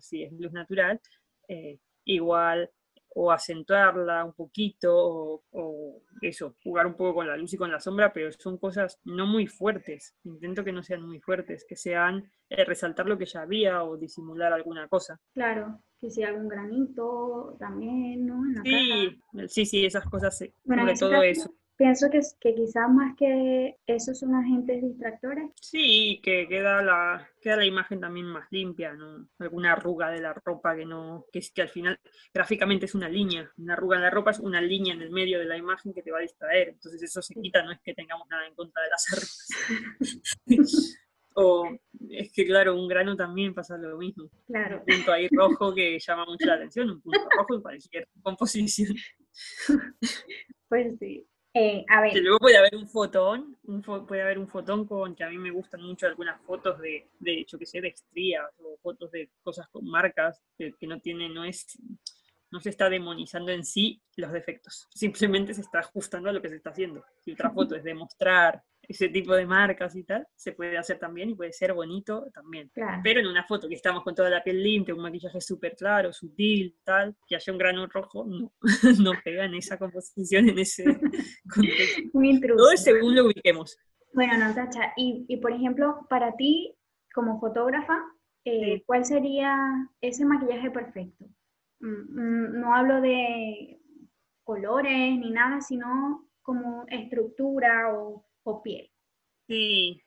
si 0.00 0.22
es 0.22 0.32
luz 0.32 0.52
natural, 0.52 1.00
eh, 1.48 1.78
igual 2.04 2.70
o 3.14 3.30
acentuarla 3.30 4.24
un 4.24 4.32
poquito, 4.32 5.42
o, 5.50 6.02
eso, 6.20 6.56
jugar 6.62 6.86
un 6.86 6.94
poco 6.94 7.14
con 7.14 7.28
la 7.28 7.36
luz 7.36 7.52
y 7.52 7.56
con 7.56 7.70
la 7.70 7.80
sombra, 7.80 8.12
pero 8.12 8.30
son 8.32 8.58
cosas 8.58 9.00
no 9.04 9.26
muy 9.26 9.46
fuertes. 9.46 10.16
Intento 10.24 10.64
que 10.64 10.72
no 10.72 10.82
sean 10.82 11.02
muy 11.02 11.20
fuertes, 11.20 11.64
que 11.68 11.76
sean 11.76 12.30
eh, 12.50 12.64
resaltar 12.64 13.06
lo 13.06 13.18
que 13.18 13.26
ya 13.26 13.42
había 13.42 13.84
o 13.84 13.96
disimular 13.96 14.52
alguna 14.52 14.88
cosa. 14.88 15.20
Claro, 15.32 15.80
que 16.00 16.10
sea 16.10 16.28
algún 16.28 16.48
granito 16.48 17.56
también, 17.58 18.26
¿no? 18.26 18.42
sí, 18.64 19.18
sí, 19.48 19.66
sí, 19.66 19.86
esas 19.86 20.04
cosas, 20.06 20.36
sobre 20.36 20.94
todo 20.94 21.22
eso. 21.22 21.54
Pienso 21.76 22.08
que, 22.08 22.20
que 22.40 22.54
quizás 22.54 22.88
más 22.88 23.16
que 23.16 23.78
esos 23.86 24.18
son 24.20 24.34
agentes 24.34 24.80
distractores. 24.80 25.50
Sí, 25.60 26.20
que 26.22 26.46
queda 26.46 26.82
la, 26.82 27.28
queda 27.40 27.56
la 27.56 27.64
imagen 27.64 28.00
también 28.00 28.26
más 28.26 28.46
limpia, 28.50 28.92
¿no? 28.92 29.28
Alguna 29.40 29.72
arruga 29.72 30.10
de 30.10 30.20
la 30.20 30.34
ropa 30.34 30.76
que 30.76 30.86
no, 30.86 31.26
que 31.32 31.40
es 31.40 31.50
que 31.50 31.62
al 31.62 31.68
final 31.68 31.98
gráficamente 32.32 32.86
es 32.86 32.94
una 32.94 33.08
línea. 33.08 33.50
Una 33.56 33.72
arruga 33.72 33.96
en 33.96 34.02
la 34.02 34.10
ropa 34.10 34.30
es 34.30 34.38
una 34.38 34.60
línea 34.60 34.94
en 34.94 35.02
el 35.02 35.10
medio 35.10 35.40
de 35.40 35.46
la 35.46 35.56
imagen 35.56 35.92
que 35.92 36.02
te 36.02 36.12
va 36.12 36.18
a 36.18 36.22
distraer. 36.22 36.68
Entonces 36.68 37.02
eso 37.02 37.20
se 37.20 37.34
quita, 37.34 37.62
no 37.64 37.72
es 37.72 37.80
que 37.80 37.94
tengamos 37.94 38.28
nada 38.28 38.46
en 38.46 38.54
contra 38.54 38.82
de 38.82 38.90
las 38.90 39.12
arrugas. 39.12 39.48
o 41.34 41.68
es 42.10 42.32
que 42.32 42.46
claro, 42.46 42.74
un 42.80 42.86
grano 42.86 43.16
también 43.16 43.52
pasa 43.52 43.76
lo 43.76 43.98
mismo. 43.98 44.30
Claro. 44.46 44.78
Un 44.78 44.96
punto 44.96 45.12
ahí 45.12 45.28
rojo 45.30 45.74
que 45.74 45.98
llama 45.98 46.24
mucho 46.24 46.46
la 46.46 46.54
atención, 46.54 46.90
un 46.90 47.00
punto 47.00 47.28
rojo 47.36 47.54
en 47.56 47.62
cualquier 47.62 48.08
composición. 48.22 48.94
Pues 50.66 50.98
sí. 50.98 51.24
Eh, 51.56 51.84
luego 52.20 52.38
puede 52.40 52.56
haber 52.56 52.74
un 52.74 52.88
fotón, 52.88 53.56
puede 54.08 54.22
haber 54.22 54.40
un 54.40 54.48
fotón 54.48 54.84
con 54.86 55.14
que 55.14 55.22
a 55.22 55.30
mí 55.30 55.38
me 55.38 55.52
gustan 55.52 55.82
mucho 55.82 56.08
algunas 56.08 56.40
fotos 56.42 56.80
de, 56.80 57.06
de 57.20 57.46
que 57.46 57.64
sé, 57.64 57.80
de 57.80 57.88
estrías 57.88 58.50
o 58.58 58.76
fotos 58.82 59.12
de 59.12 59.30
cosas 59.40 59.68
con 59.68 59.84
marcas 59.84 60.42
que, 60.58 60.72
que 60.72 60.88
no 60.88 60.98
tiene, 60.98 61.28
no 61.28 61.44
es, 61.44 61.78
no 62.50 62.58
se 62.58 62.70
está 62.70 62.90
demonizando 62.90 63.52
en 63.52 63.64
sí 63.64 64.02
los 64.16 64.32
defectos, 64.32 64.88
simplemente 64.94 65.54
se 65.54 65.60
está 65.60 65.78
ajustando 65.78 66.28
a 66.28 66.32
lo 66.32 66.42
que 66.42 66.48
se 66.48 66.56
está 66.56 66.70
haciendo. 66.70 67.04
Si 67.20 67.30
otra 67.30 67.50
foto 67.50 67.76
es 67.76 67.84
demostrar 67.84 68.60
ese 68.88 69.08
tipo 69.08 69.34
de 69.34 69.46
marcas 69.46 69.94
y 69.96 70.04
tal, 70.04 70.26
se 70.34 70.52
puede 70.52 70.78
hacer 70.78 70.98
también 70.98 71.30
y 71.30 71.34
puede 71.34 71.52
ser 71.52 71.72
bonito 71.72 72.26
también. 72.32 72.70
Pero 73.02 73.20
en 73.20 73.26
una 73.26 73.44
foto 73.44 73.68
que 73.68 73.74
estamos 73.74 74.02
con 74.02 74.14
toda 74.14 74.30
la 74.30 74.42
piel 74.42 74.62
limpia, 74.62 74.94
un 74.94 75.02
maquillaje 75.02 75.40
súper 75.40 75.74
claro, 75.76 76.12
sutil, 76.12 76.76
tal, 76.84 77.16
que 77.26 77.36
haya 77.36 77.52
un 77.52 77.58
grano 77.58 77.86
rojo, 77.86 78.24
no, 78.24 78.52
no 79.02 79.12
pega 79.24 79.44
en 79.44 79.54
esa 79.54 79.78
composición, 79.78 80.48
en 80.48 80.58
ese 80.58 80.84
contexto. 81.54 82.02
Muy 82.12 82.30
intruso. 82.30 82.56
Todo 82.56 82.72
es 82.72 82.82
según 82.82 83.14
lo 83.14 83.26
ubiquemos. 83.26 83.76
Bueno, 84.12 84.38
Natacha, 84.38 84.92
y, 84.96 85.24
y 85.28 85.38
por 85.38 85.52
ejemplo, 85.52 86.06
para 86.08 86.36
ti, 86.36 86.76
como 87.12 87.40
fotógrafa, 87.40 87.98
eh, 88.44 88.82
¿cuál 88.86 89.04
sería 89.04 89.56
ese 90.00 90.24
maquillaje 90.24 90.70
perfecto? 90.70 91.24
Mm, 91.80 91.86
mm, 91.86 92.60
no 92.60 92.74
hablo 92.74 93.00
de 93.00 93.80
colores 94.44 95.18
ni 95.18 95.30
nada, 95.30 95.60
sino 95.60 96.28
como 96.42 96.84
estructura 96.88 97.92
o 97.94 98.26
o 98.44 98.62
piel. 98.62 98.90
Sí, 99.46 100.00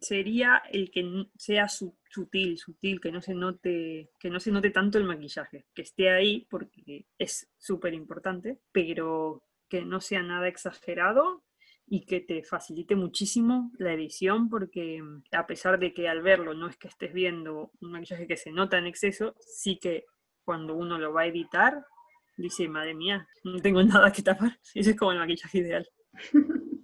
sería 0.00 0.62
el 0.70 0.90
que 0.90 1.26
sea 1.36 1.68
sutil, 1.68 2.58
sutil, 2.58 3.00
que 3.00 3.10
no 3.10 3.20
se 3.20 3.34
note, 3.34 4.10
que 4.20 4.30
no 4.30 4.38
se 4.38 4.52
note 4.52 4.70
tanto 4.70 4.98
el 4.98 5.04
maquillaje, 5.04 5.66
que 5.74 5.82
esté 5.82 6.10
ahí 6.10 6.46
porque 6.50 7.06
es 7.18 7.48
súper 7.56 7.94
importante, 7.94 8.60
pero 8.72 9.42
que 9.68 9.82
no 9.82 10.00
sea 10.00 10.22
nada 10.22 10.46
exagerado 10.46 11.42
y 11.88 12.04
que 12.04 12.20
te 12.20 12.42
facilite 12.42 12.96
muchísimo 12.96 13.72
la 13.78 13.92
edición 13.92 14.48
porque 14.48 15.02
a 15.32 15.46
pesar 15.46 15.78
de 15.78 15.92
que 15.92 16.08
al 16.08 16.22
verlo 16.22 16.54
no 16.54 16.68
es 16.68 16.76
que 16.76 16.88
estés 16.88 17.12
viendo 17.12 17.72
un 17.80 17.92
maquillaje 17.92 18.26
que 18.26 18.36
se 18.36 18.52
nota 18.52 18.78
en 18.78 18.86
exceso, 18.86 19.34
sí 19.40 19.78
que 19.80 20.04
cuando 20.44 20.74
uno 20.74 20.98
lo 20.98 21.12
va 21.12 21.22
a 21.22 21.26
editar 21.26 21.84
dice, 22.36 22.68
madre 22.68 22.94
mía, 22.94 23.26
no 23.44 23.60
tengo 23.60 23.82
nada 23.82 24.12
que 24.12 24.22
tapar. 24.22 24.58
Ese 24.74 24.90
es 24.90 24.96
como 24.96 25.12
el 25.12 25.18
maquillaje 25.18 25.58
ideal. 25.58 25.88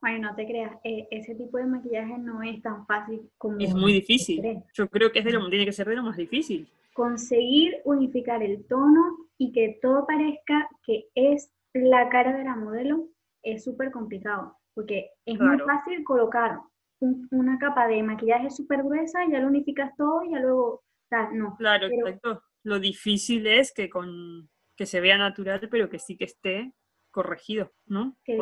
Bueno, 0.00 0.28
no 0.28 0.34
te 0.34 0.46
creas, 0.46 0.72
eh, 0.84 1.08
ese 1.10 1.34
tipo 1.34 1.58
de 1.58 1.66
maquillaje 1.66 2.18
no 2.18 2.42
es 2.42 2.60
tan 2.62 2.86
fácil 2.86 3.30
como... 3.38 3.58
Es 3.58 3.74
muy 3.74 3.92
difícil. 3.92 4.62
Yo 4.74 4.88
creo 4.88 5.12
que 5.12 5.20
es 5.20 5.24
de 5.24 5.32
lo, 5.32 5.48
tiene 5.48 5.64
que 5.64 5.72
ser 5.72 5.88
de 5.88 5.96
lo 5.96 6.02
más 6.02 6.16
difícil. 6.16 6.68
Conseguir 6.92 7.80
unificar 7.84 8.42
el 8.42 8.64
tono 8.66 9.28
y 9.36 9.52
que 9.52 9.78
todo 9.80 10.06
parezca 10.06 10.68
que 10.84 11.06
es 11.14 11.52
la 11.72 12.08
cara 12.08 12.36
de 12.36 12.44
la 12.44 12.56
modelo 12.56 13.08
es 13.42 13.64
súper 13.64 13.90
complicado, 13.90 14.56
porque 14.74 15.10
es 15.24 15.38
muy 15.38 15.58
fácil 15.60 16.02
colocar 16.04 16.58
una 17.00 17.58
capa 17.58 17.86
de 17.86 18.02
maquillaje 18.02 18.50
súper 18.50 18.82
gruesa, 18.82 19.24
y 19.24 19.32
ya 19.32 19.40
lo 19.40 19.46
unificas 19.46 19.96
todo 19.96 20.24
y 20.24 20.32
ya 20.32 20.40
luego, 20.40 20.82
o 21.10 21.32
no. 21.32 21.56
Claro, 21.56 21.86
exacto. 21.86 22.42
Lo 22.64 22.80
difícil 22.80 23.46
es 23.46 23.72
que 23.72 23.88
con 23.88 24.48
que 24.76 24.86
se 24.86 25.00
vea 25.00 25.18
natural, 25.18 25.68
pero 25.70 25.88
que 25.88 25.98
sí 25.98 26.16
que 26.16 26.24
esté 26.24 26.72
corregido, 27.10 27.72
¿no? 27.86 28.16
Que 28.24 28.38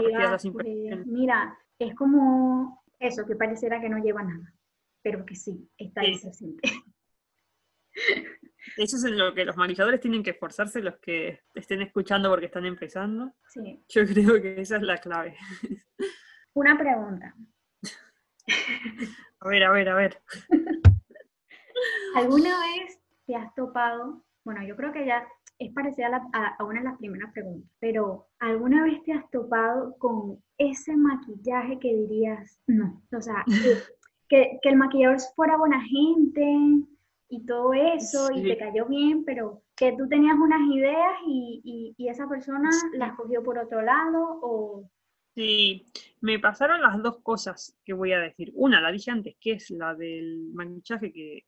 mira, 1.07 1.59
es 1.79 1.95
como 1.95 2.83
eso, 2.99 3.27
que 3.27 3.37
pareciera 3.37 3.81
que 3.81 3.89
no 3.89 3.99
lleva 3.99 4.23
nada, 4.23 4.55
pero 5.03 5.25
que 5.25 5.35
sí, 5.35 5.69
está 5.77 6.03
ahí. 6.03 6.21
Eso 8.77 8.97
es 8.97 9.05
en 9.05 9.17
lo 9.17 9.33
que 9.33 9.45
los 9.45 9.57
maquilladores 9.57 10.01
tienen 10.01 10.23
que 10.23 10.31
esforzarse, 10.31 10.83
los 10.83 10.99
que 10.99 11.41
estén 11.55 11.83
escuchando 11.83 12.29
porque 12.29 12.47
están 12.47 12.67
empezando. 12.67 13.33
Sí. 13.49 13.83
Yo 13.89 14.05
creo 14.05 14.43
que 14.43 14.61
esa 14.61 14.77
es 14.77 14.83
la 14.83 14.99
clave. 14.99 15.37
Una 16.55 16.77
pregunta. 16.77 17.35
A 19.41 19.49
ver, 19.49 19.65
a 19.65 19.71
ver, 19.71 19.89
a 19.89 19.95
ver. 19.95 20.23
¿Alguna 22.17 22.59
vez 22.61 22.99
te 23.27 23.37
has 23.37 23.55
topado? 23.55 24.25
Bueno, 24.45 24.67
yo 24.67 24.77
creo 24.77 24.93
que 24.93 25.07
ya 25.07 25.27
es 25.59 25.73
parecida 25.73 26.23
a, 26.33 26.65
una 26.65 26.81
de 26.81 26.85
las 26.85 26.99
primeras 26.99 27.33
preguntas, 27.33 27.71
pero 27.81 28.27
¿alguna 28.39 28.85
vez 28.85 29.03
te 29.05 29.13
has 29.13 29.29
topado 29.31 29.97
con 29.99 30.39
ese 30.59 30.95
maquillaje 30.97 31.79
que 31.79 31.95
dirías, 31.95 32.61
no? 32.67 33.03
O 33.17 33.21
sea, 33.21 33.45
que, 34.29 34.59
el 34.63 34.77
maquillador 34.77 35.19
fuera 35.35 35.57
buena 35.57 35.81
gente 35.83 36.45
y 37.29 37.45
todo 37.47 37.73
eso 37.73 38.29
y 38.33 38.43
te 38.43 38.59
cayó 38.59 38.87
bien, 38.87 39.25
pero 39.25 39.63
que 39.77 39.95
tú 39.97 40.09
tenías 40.09 40.37
unas 40.37 40.61
ideas 40.71 41.15
y, 41.27 41.95
esa 41.99 42.29
persona 42.29 42.71
las 42.93 43.17
cogió 43.17 43.43
por 43.43 43.59
otro 43.59 43.83
lado 43.83 44.39
o, 44.43 44.89
Sí, 45.37 45.85
me 46.23 46.39
pasaron 46.39 46.81
las 46.81 47.03
dos 47.03 47.19
cosas 47.23 47.77
que 47.85 47.93
voy 47.93 48.15
a 48.15 48.21
decir. 48.21 48.53
Una, 48.55 48.81
la 48.81 48.91
dije 48.91 49.11
antes, 49.11 49.37
que 49.39 49.53
es 49.53 49.69
la 49.69 49.95
del 49.95 50.49
maquillaje 50.55 51.13
que, 51.13 51.45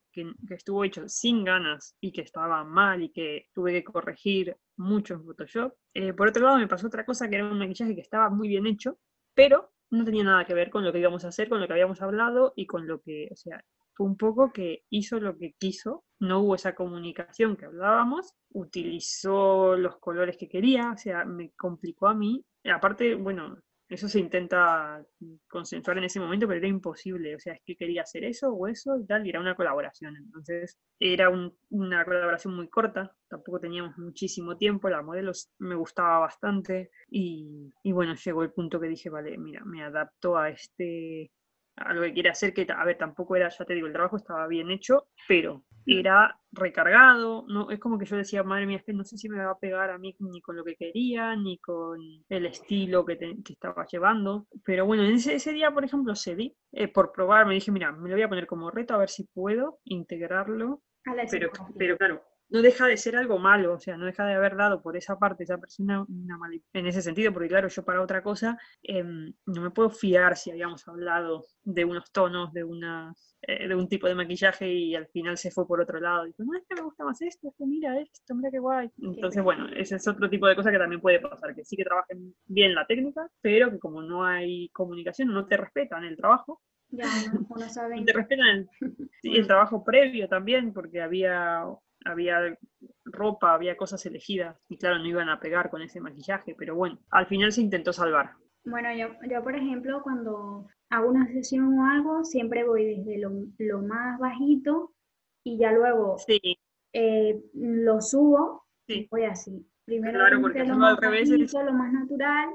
estuvo 0.50 0.84
hecho 0.84 1.08
sin 1.08 1.42
ganas 1.42 1.96
y 1.98 2.12
que 2.12 2.20
estaba 2.20 2.64
mal 2.64 3.02
y 3.02 3.10
que 3.10 3.48
tuve 3.54 3.72
que 3.72 3.84
corregir 3.84 4.54
mucho 4.76 5.14
en 5.14 5.24
Photoshop. 5.24 5.72
Eh, 5.94 6.12
por 6.12 6.28
otro 6.28 6.44
lado, 6.44 6.58
me 6.58 6.66
pasó 6.68 6.88
otra 6.88 7.06
cosa 7.06 7.30
que 7.30 7.36
era 7.36 7.48
un 7.50 7.58
maquillaje 7.58 7.94
que 7.94 8.02
estaba 8.02 8.28
muy 8.28 8.48
bien 8.48 8.66
hecho, 8.66 8.98
pero 9.32 9.72
no 9.90 10.04
tenía 10.04 10.24
nada 10.24 10.44
que 10.44 10.52
ver 10.52 10.68
con 10.68 10.84
lo 10.84 10.92
que 10.92 10.98
íbamos 10.98 11.24
a 11.24 11.28
hacer, 11.28 11.48
con 11.48 11.58
lo 11.58 11.66
que 11.66 11.72
habíamos 11.72 12.02
hablado 12.02 12.52
y 12.56 12.66
con 12.66 12.86
lo 12.86 13.00
que, 13.00 13.30
o 13.32 13.36
sea, 13.36 13.64
fue 13.94 14.06
un 14.06 14.18
poco 14.18 14.52
que 14.52 14.84
hizo 14.90 15.18
lo 15.18 15.38
que 15.38 15.54
quiso, 15.54 16.04
no 16.20 16.40
hubo 16.40 16.56
esa 16.56 16.74
comunicación 16.74 17.56
que 17.56 17.64
hablábamos, 17.64 18.34
utilizó 18.50 19.76
los 19.76 19.96
colores 19.96 20.36
que 20.36 20.48
quería, 20.48 20.90
o 20.90 20.98
sea, 20.98 21.24
me 21.24 21.52
complicó 21.52 22.06
a 22.08 22.14
mí. 22.14 22.44
Aparte, 22.64 23.14
bueno, 23.14 23.56
eso 23.88 24.08
se 24.08 24.20
intenta 24.20 25.04
consensuar 25.48 25.98
en 25.98 26.04
ese 26.04 26.20
momento, 26.20 26.46
pero 26.46 26.58
era 26.58 26.68
imposible. 26.68 27.34
O 27.36 27.40
sea, 27.40 27.54
es 27.54 27.60
que 27.64 27.76
quería 27.76 28.02
hacer 28.02 28.24
eso 28.24 28.50
o 28.52 28.66
eso 28.68 28.98
y 28.98 29.06
tal, 29.06 29.26
y 29.26 29.30
era 29.30 29.40
una 29.40 29.54
colaboración. 29.56 30.16
Entonces, 30.16 30.78
era 30.98 31.30
una 31.70 32.04
colaboración 32.04 32.54
muy 32.54 32.68
corta, 32.68 33.14
tampoco 33.28 33.60
teníamos 33.60 33.96
muchísimo 33.98 34.56
tiempo, 34.56 34.88
la 34.88 35.02
modelo 35.02 35.32
me 35.58 35.74
gustaba 35.74 36.18
bastante. 36.20 36.90
Y, 37.10 37.72
y 37.82 37.92
bueno, 37.92 38.14
llegó 38.14 38.42
el 38.42 38.52
punto 38.52 38.80
que 38.80 38.88
dije, 38.88 39.10
vale, 39.10 39.36
mira, 39.38 39.64
me 39.64 39.82
adapto 39.82 40.36
a 40.36 40.50
este 40.50 41.30
a 41.76 41.94
lo 41.94 42.02
que 42.02 42.12
quiere 42.12 42.28
hacer, 42.30 42.52
que 42.52 42.66
a 42.68 42.84
ver, 42.84 42.98
tampoco 42.98 43.36
era, 43.36 43.48
ya 43.50 43.64
te 43.64 43.74
digo, 43.74 43.86
el 43.86 43.92
trabajo 43.92 44.16
estaba 44.16 44.46
bien 44.48 44.70
hecho, 44.70 45.08
pero. 45.28 45.64
Era 45.88 46.38
recargado, 46.52 47.44
no 47.48 47.70
es 47.70 47.78
como 47.78 47.98
que 47.98 48.04
yo 48.04 48.16
decía, 48.16 48.42
madre 48.42 48.66
mía, 48.66 48.78
es 48.78 48.84
que 48.84 48.92
no 48.92 49.04
sé 49.04 49.16
si 49.16 49.28
me 49.28 49.42
va 49.42 49.52
a 49.52 49.58
pegar 49.58 49.90
a 49.90 49.98
mí 49.98 50.14
ni 50.20 50.40
con 50.42 50.56
lo 50.56 50.64
que 50.64 50.76
quería, 50.76 51.34
ni 51.34 51.58
con 51.58 51.98
el 52.28 52.46
estilo 52.46 53.04
que, 53.06 53.18
estaba 53.48 53.86
llevando, 53.86 54.46
pero 54.64 54.84
bueno, 54.84 55.04
en 55.04 55.14
ese, 55.14 55.34
ese 55.34 55.52
día, 55.52 55.70
por 55.70 55.84
ejemplo, 55.84 56.14
cedí 56.14 56.54
eh, 56.72 56.88
por 56.88 57.12
probar, 57.12 57.46
me 57.46 57.54
dije, 57.54 57.72
mira, 57.72 57.92
me 57.92 58.08
lo 58.08 58.14
voy 58.14 58.22
a 58.22 58.28
poner 58.28 58.46
como 58.46 58.70
reto 58.70 58.94
a 58.94 58.98
ver 58.98 59.08
si 59.08 59.24
puedo 59.24 59.78
integrarlo, 59.84 60.82
pero, 61.30 61.50
pero 61.78 61.96
claro, 61.96 62.22
no 62.50 62.62
deja 62.62 62.86
de 62.86 62.96
ser 62.96 63.16
algo 63.16 63.38
malo, 63.38 63.74
o 63.74 63.78
sea, 63.78 63.96
no 63.96 64.06
deja 64.06 64.24
de 64.24 64.34
haber 64.34 64.56
dado 64.56 64.82
por 64.82 64.96
esa 64.96 65.18
parte 65.18 65.44
esa 65.44 65.58
persona 65.58 66.04
una 66.08 66.38
mala 66.38 66.56
en 66.72 66.86
ese 66.86 67.02
sentido, 67.02 67.32
porque 67.32 67.48
claro, 67.48 67.68
yo 67.68 67.84
para 67.84 68.02
otra 68.02 68.22
cosa 68.22 68.58
em, 68.82 69.32
no 69.46 69.62
me 69.62 69.70
puedo 69.70 69.90
fiar 69.90 70.36
si 70.36 70.50
habíamos 70.50 70.86
hablado 70.88 71.46
de 71.62 71.84
unos 71.84 72.10
tonos, 72.10 72.52
de 72.52 72.64
una 72.64 73.14
eh, 73.42 73.68
de 73.68 73.74
un 73.74 73.88
tipo 73.88 74.08
de 74.08 74.14
maquillaje 74.14 74.72
y 74.72 74.94
al 74.94 75.06
final 75.06 75.38
se 75.38 75.50
fue 75.50 75.66
por 75.66 75.80
otro 75.80 76.00
lado. 76.00 76.24
Dijo, 76.24 76.42
no, 76.42 76.56
es 76.58 76.64
que 76.68 76.74
me 76.74 76.82
gusta 76.82 77.04
más 77.04 77.20
esto, 77.22 77.48
es 77.48 77.54
que 77.56 77.66
mira 77.66 78.00
esto, 78.00 78.34
mira 78.34 78.50
qué 78.50 78.58
guay. 78.58 78.90
Entonces, 79.00 79.42
bueno, 79.42 79.68
ese 79.76 79.96
es 79.96 80.08
otro 80.08 80.28
tipo 80.28 80.46
de 80.48 80.56
cosa 80.56 80.72
que 80.72 80.78
también 80.78 81.00
puede 81.00 81.20
pasar, 81.20 81.54
que 81.54 81.64
sí 81.64 81.76
que 81.76 81.84
trabajen 81.84 82.34
bien 82.46 82.74
la 82.74 82.86
técnica, 82.86 83.28
pero 83.40 83.70
que 83.70 83.78
como 83.78 84.02
no 84.02 84.24
hay 84.24 84.70
comunicación, 84.70 85.28
no 85.28 85.46
te 85.46 85.56
respetan 85.56 86.04
el 86.04 86.16
trabajo, 86.16 86.60
ya, 86.90 87.04
no, 87.32 87.46
no 87.56 87.68
saben. 87.68 88.04
Te 88.06 88.12
respetan 88.12 88.68
el 89.22 89.46
trabajo 89.46 89.84
previo 89.84 90.28
también, 90.28 90.72
porque 90.72 91.00
había 91.00 91.64
había 92.04 92.58
ropa, 93.04 93.54
había 93.54 93.76
cosas 93.76 94.04
elegidas 94.06 94.56
y 94.68 94.78
claro, 94.78 94.98
no 94.98 95.06
iban 95.06 95.28
a 95.28 95.40
pegar 95.40 95.70
con 95.70 95.82
ese 95.82 96.00
maquillaje, 96.00 96.54
pero 96.56 96.74
bueno, 96.74 96.98
al 97.10 97.26
final 97.26 97.52
se 97.52 97.62
intentó 97.62 97.92
salvar. 97.92 98.32
Bueno, 98.64 98.88
yo, 98.94 99.08
yo 99.28 99.42
por 99.42 99.56
ejemplo, 99.56 100.02
cuando 100.02 100.66
hago 100.90 101.08
una 101.08 101.26
sesión 101.28 101.78
o 101.78 101.86
algo, 101.86 102.24
siempre 102.24 102.64
voy 102.64 102.96
desde 102.96 103.18
lo, 103.18 103.82
más 103.82 104.18
bajito 104.18 104.92
y 105.44 105.58
ya 105.58 105.72
luego 105.72 106.16
eh, 106.92 107.40
lo 107.54 108.00
subo 108.00 108.64
y 108.86 109.06
voy 109.08 109.24
así. 109.24 109.66
Primero 109.84 110.18
claro, 110.18 110.40
porque 110.42 110.64
lo 110.64 110.76
más 110.76 110.98
bajito, 111.00 111.62
lo 111.62 111.72
más 111.72 111.92
natural 111.92 112.50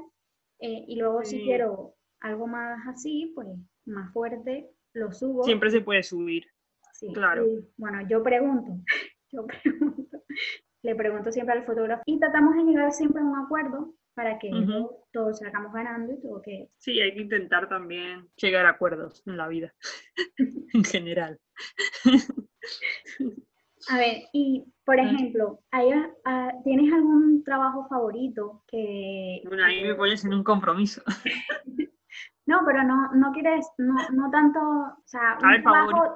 eh, 0.60 0.84
y 0.86 0.96
luego 0.96 1.24
si 1.24 1.42
quiero 1.42 1.96
algo 2.20 2.46
más 2.46 2.86
así, 2.88 3.32
pues 3.34 3.48
más 3.86 4.12
fuerte, 4.12 4.70
lo 4.94 5.12
subo. 5.12 5.42
Siempre 5.44 5.70
se 5.70 5.80
puede 5.80 6.02
subir. 6.02 6.46
Sí, 6.92 7.12
claro. 7.12 7.44
bueno, 7.76 8.06
yo 8.08 8.22
pregunto, 8.22 8.70
yo 9.34 9.46
pregunto, 9.46 10.22
le 10.82 10.94
pregunto 10.94 11.32
siempre 11.32 11.54
al 11.54 11.64
fotógrafo 11.64 12.02
y 12.06 12.18
tratamos 12.18 12.54
de 12.56 12.64
llegar 12.64 12.92
siempre 12.92 13.20
a 13.20 13.24
un 13.24 13.36
acuerdo 13.36 13.94
para 14.14 14.38
que 14.38 14.50
todos 15.12 15.40
salgamos 15.40 15.72
ganando 15.72 16.12
y 16.12 16.20
todo 16.20 16.40
que... 16.40 16.68
Sí, 16.78 17.00
hay 17.00 17.14
que 17.14 17.22
intentar 17.22 17.68
también 17.68 18.28
llegar 18.36 18.64
a 18.64 18.70
acuerdos 18.70 19.22
en 19.26 19.36
la 19.36 19.48
vida, 19.48 19.74
en 20.72 20.84
general. 20.84 21.40
A 23.88 23.98
ver, 23.98 24.22
y 24.32 24.64
por 24.84 25.00
ejemplo, 25.00 25.60
¿tienes 26.62 26.92
algún 26.92 27.42
trabajo 27.42 27.88
favorito 27.88 28.62
que... 28.68 29.42
Bueno, 29.46 29.64
ahí 29.64 29.82
me 29.82 29.96
pones 29.96 30.24
en 30.24 30.32
un 30.32 30.44
compromiso. 30.44 31.02
No, 32.46 32.60
pero 32.66 32.82
no, 32.82 33.12
no 33.14 33.32
quieres, 33.32 33.66
no, 33.78 33.94
no 34.12 34.30
tanto, 34.30 34.60
o 34.60 35.02
sea, 35.06 35.38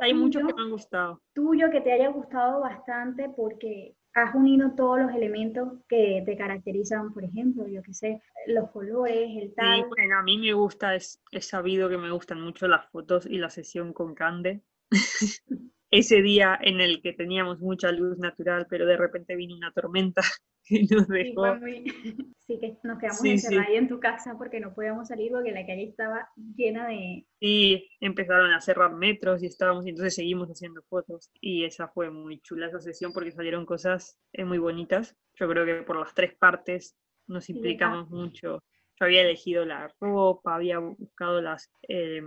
hay 0.01 0.15
muchos 0.15 0.47
que 0.47 0.53
me 0.53 0.63
han 0.63 0.71
gustado. 0.71 1.23
Tuyo 1.33 1.71
que 1.71 1.81
te 1.81 1.93
haya 1.93 2.09
gustado 2.09 2.61
bastante 2.61 3.31
porque 3.31 3.97
has 4.15 4.35
unido 4.35 4.73
todos 4.77 5.01
los 5.01 5.15
elementos 5.15 5.73
que 5.89 6.23
te 6.27 6.37
caracterizan, 6.37 7.15
por 7.15 7.25
ejemplo, 7.25 7.67
yo 7.67 7.83
qué 7.83 7.95
sé, 7.95 8.23
los 8.47 8.71
colores, 8.71 9.31
el 9.37 9.55
tal. 9.55 9.77
Sí, 9.77 9.85
bueno, 9.89 10.19
a 10.19 10.23
mí 10.23 10.39
me 10.39 10.53
gusta, 10.53 10.95
es, 10.95 11.23
es 11.31 11.49
sabido 11.49 11.89
que 11.89 11.97
me 11.97 12.11
gustan 12.11 12.41
mucho 12.41 12.69
las 12.69 12.87
fotos 12.91 13.27
y 13.27 13.39
la 13.39 13.49
sesión 13.49 13.93
con 13.93 14.15
Cande. 14.15 14.63
Ese 15.91 16.21
día 16.21 16.59
en 16.61 16.81
el 16.81 17.01
que 17.01 17.15
teníamos 17.15 17.61
mucha 17.61 17.91
luz 17.93 18.19
natural, 18.19 18.67
pero 18.69 18.87
de 18.87 18.97
repente 18.97 19.37
vino 19.37 19.57
una 19.57 19.73
tormenta 19.73 20.23
y 20.69 20.87
nos 20.87 21.09
dejó. 21.09 21.45
Sí, 22.49 22.59
que 22.59 22.79
nos 22.83 22.99
quedamos 22.99 23.23
encerrados 23.27 23.77
en 23.77 23.89
tu 23.89 24.01
casa 24.01 24.35
porque 24.39 24.59
no 24.59 24.75
podíamos 24.75 25.09
salir 25.09 25.31
porque 25.31 25.53
la 25.53 25.67
calle 25.67 25.85
estaba 25.85 26.31
llena 26.57 26.89
de... 26.89 27.27
Sí, 27.39 27.91
empezaron 28.01 28.55
a 28.55 28.61
cerrar 28.63 28.95
metros 28.95 29.43
y 29.43 29.47
estábamos, 29.49 29.85
y 29.85 29.91
entonces 29.91 30.15
seguimos 30.15 30.49
haciendo 30.49 30.83
fotos. 30.89 31.31
Y 31.43 31.65
esa 31.67 31.89
fue 31.89 32.11
muy 32.11 32.41
chula 32.41 32.69
esa 32.69 32.81
sesión 32.81 33.13
porque 33.13 33.33
salieron 33.33 33.67
cosas 33.67 34.19
eh, 34.33 34.47
muy 34.47 34.57
bonitas. 34.57 35.15
Yo 35.35 35.47
creo 35.47 35.67
que 35.67 35.83
por 35.83 35.99
las 35.99 36.15
tres 36.15 36.35
partes 36.37 36.97
nos 37.27 37.51
implicamos 37.51 38.09
mucho. 38.09 38.63
Yo 38.99 39.07
había 39.07 39.21
elegido 39.21 39.67
la 39.67 39.93
ropa, 40.01 40.55
había 40.55 40.79
buscado 40.79 41.43
las, 41.43 41.71
eh, 41.87 42.23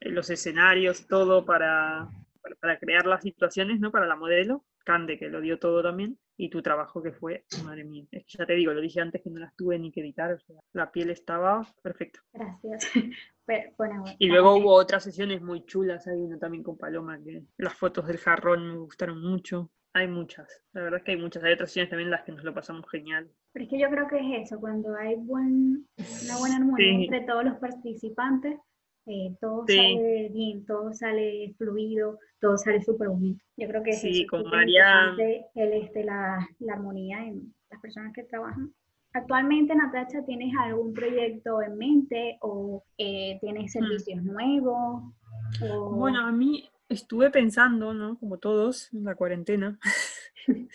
los 0.00 0.28
escenarios, 0.28 1.06
todo 1.06 1.46
para, 1.46 2.10
para, 2.60 2.78
crear 2.78 3.06
las 3.06 3.22
situaciones, 3.22 3.80
¿no? 3.80 3.90
Para 3.90 4.06
la 4.06 4.16
modelo. 4.16 4.64
Cande, 4.84 5.16
que 5.16 5.28
lo 5.28 5.40
dio 5.40 5.60
todo 5.60 5.80
también 5.82 6.18
y 6.36 6.50
tu 6.50 6.60
trabajo 6.60 7.00
que 7.00 7.12
fue, 7.12 7.44
madre 7.64 7.84
mía, 7.84 8.04
es 8.10 8.24
que 8.24 8.38
ya 8.38 8.46
te 8.46 8.54
digo, 8.54 8.72
lo 8.72 8.80
dije 8.80 9.00
antes 9.00 9.22
que 9.22 9.30
no 9.30 9.38
las 9.38 9.54
tuve 9.54 9.78
ni 9.78 9.92
que 9.92 10.00
editar, 10.00 10.32
o 10.32 10.40
sea, 10.40 10.56
la 10.72 10.90
piel 10.90 11.10
estaba 11.10 11.64
perfecta. 11.82 12.20
Gracias. 12.32 12.90
y 14.18 14.26
luego 14.26 14.56
hubo 14.56 14.72
otras 14.72 15.04
sesiones 15.04 15.40
muy 15.40 15.64
chulas, 15.66 16.06
hay 16.08 16.18
una 16.18 16.38
también 16.38 16.64
con 16.64 16.76
Paloma, 16.76 17.22
que 17.22 17.44
las 17.58 17.74
fotos 17.74 18.08
del 18.08 18.18
jarrón 18.18 18.66
me 18.66 18.78
gustaron 18.78 19.22
mucho. 19.22 19.70
Hay 19.94 20.08
muchas, 20.08 20.64
la 20.72 20.82
verdad 20.82 21.00
es 21.00 21.04
que 21.04 21.12
hay 21.12 21.18
muchas, 21.18 21.44
hay 21.44 21.52
otras 21.52 21.68
sesiones 21.68 21.90
también 21.90 22.06
en 22.06 22.12
las 22.12 22.24
que 22.24 22.32
nos 22.32 22.42
lo 22.42 22.54
pasamos 22.54 22.90
genial. 22.90 23.30
Pero 23.52 23.64
es 23.64 23.70
que 23.70 23.78
yo 23.78 23.90
creo 23.90 24.08
que 24.08 24.18
es 24.18 24.46
eso, 24.46 24.58
cuando 24.58 24.96
hay 24.96 25.16
buen, 25.16 25.86
una 26.24 26.38
buena 26.38 26.56
armonía 26.56 26.94
entre 26.94 27.20
todos 27.20 27.44
los 27.44 27.58
participantes, 27.58 28.58
eh, 29.06 29.34
todo 29.40 29.64
sale 29.66 30.30
bien, 30.32 30.64
todo 30.64 30.92
sale 30.92 31.54
fluido, 31.58 32.18
todo 32.40 32.56
sale 32.56 32.82
súper 32.82 33.08
bonito. 33.08 33.44
Yo 33.56 33.68
creo 33.68 33.82
que 33.82 33.92
sí, 33.94 34.26
con 34.26 34.44
María. 34.48 35.14
El, 35.54 35.72
este, 35.72 36.04
la, 36.04 36.48
la, 36.60 36.72
armonía 36.74 37.26
en 37.26 37.54
las 37.70 37.80
personas 37.80 38.12
que 38.12 38.22
trabajan. 38.24 38.72
Actualmente, 39.14 39.74
Natacha, 39.74 40.24
¿tienes 40.24 40.54
algún 40.58 40.94
proyecto 40.94 41.60
en 41.60 41.76
mente 41.76 42.38
o 42.40 42.84
eh, 42.96 43.38
tienes 43.40 43.64
hmm. 43.64 43.78
servicios 43.80 44.22
nuevos? 44.22 45.12
Bueno, 45.60 46.26
a 46.26 46.32
mí 46.32 46.70
estuve 46.88 47.30
pensando, 47.30 47.92
¿no? 47.92 48.18
Como 48.18 48.38
todos, 48.38 48.92
en 48.92 49.04
la 49.04 49.14
cuarentena. 49.14 49.78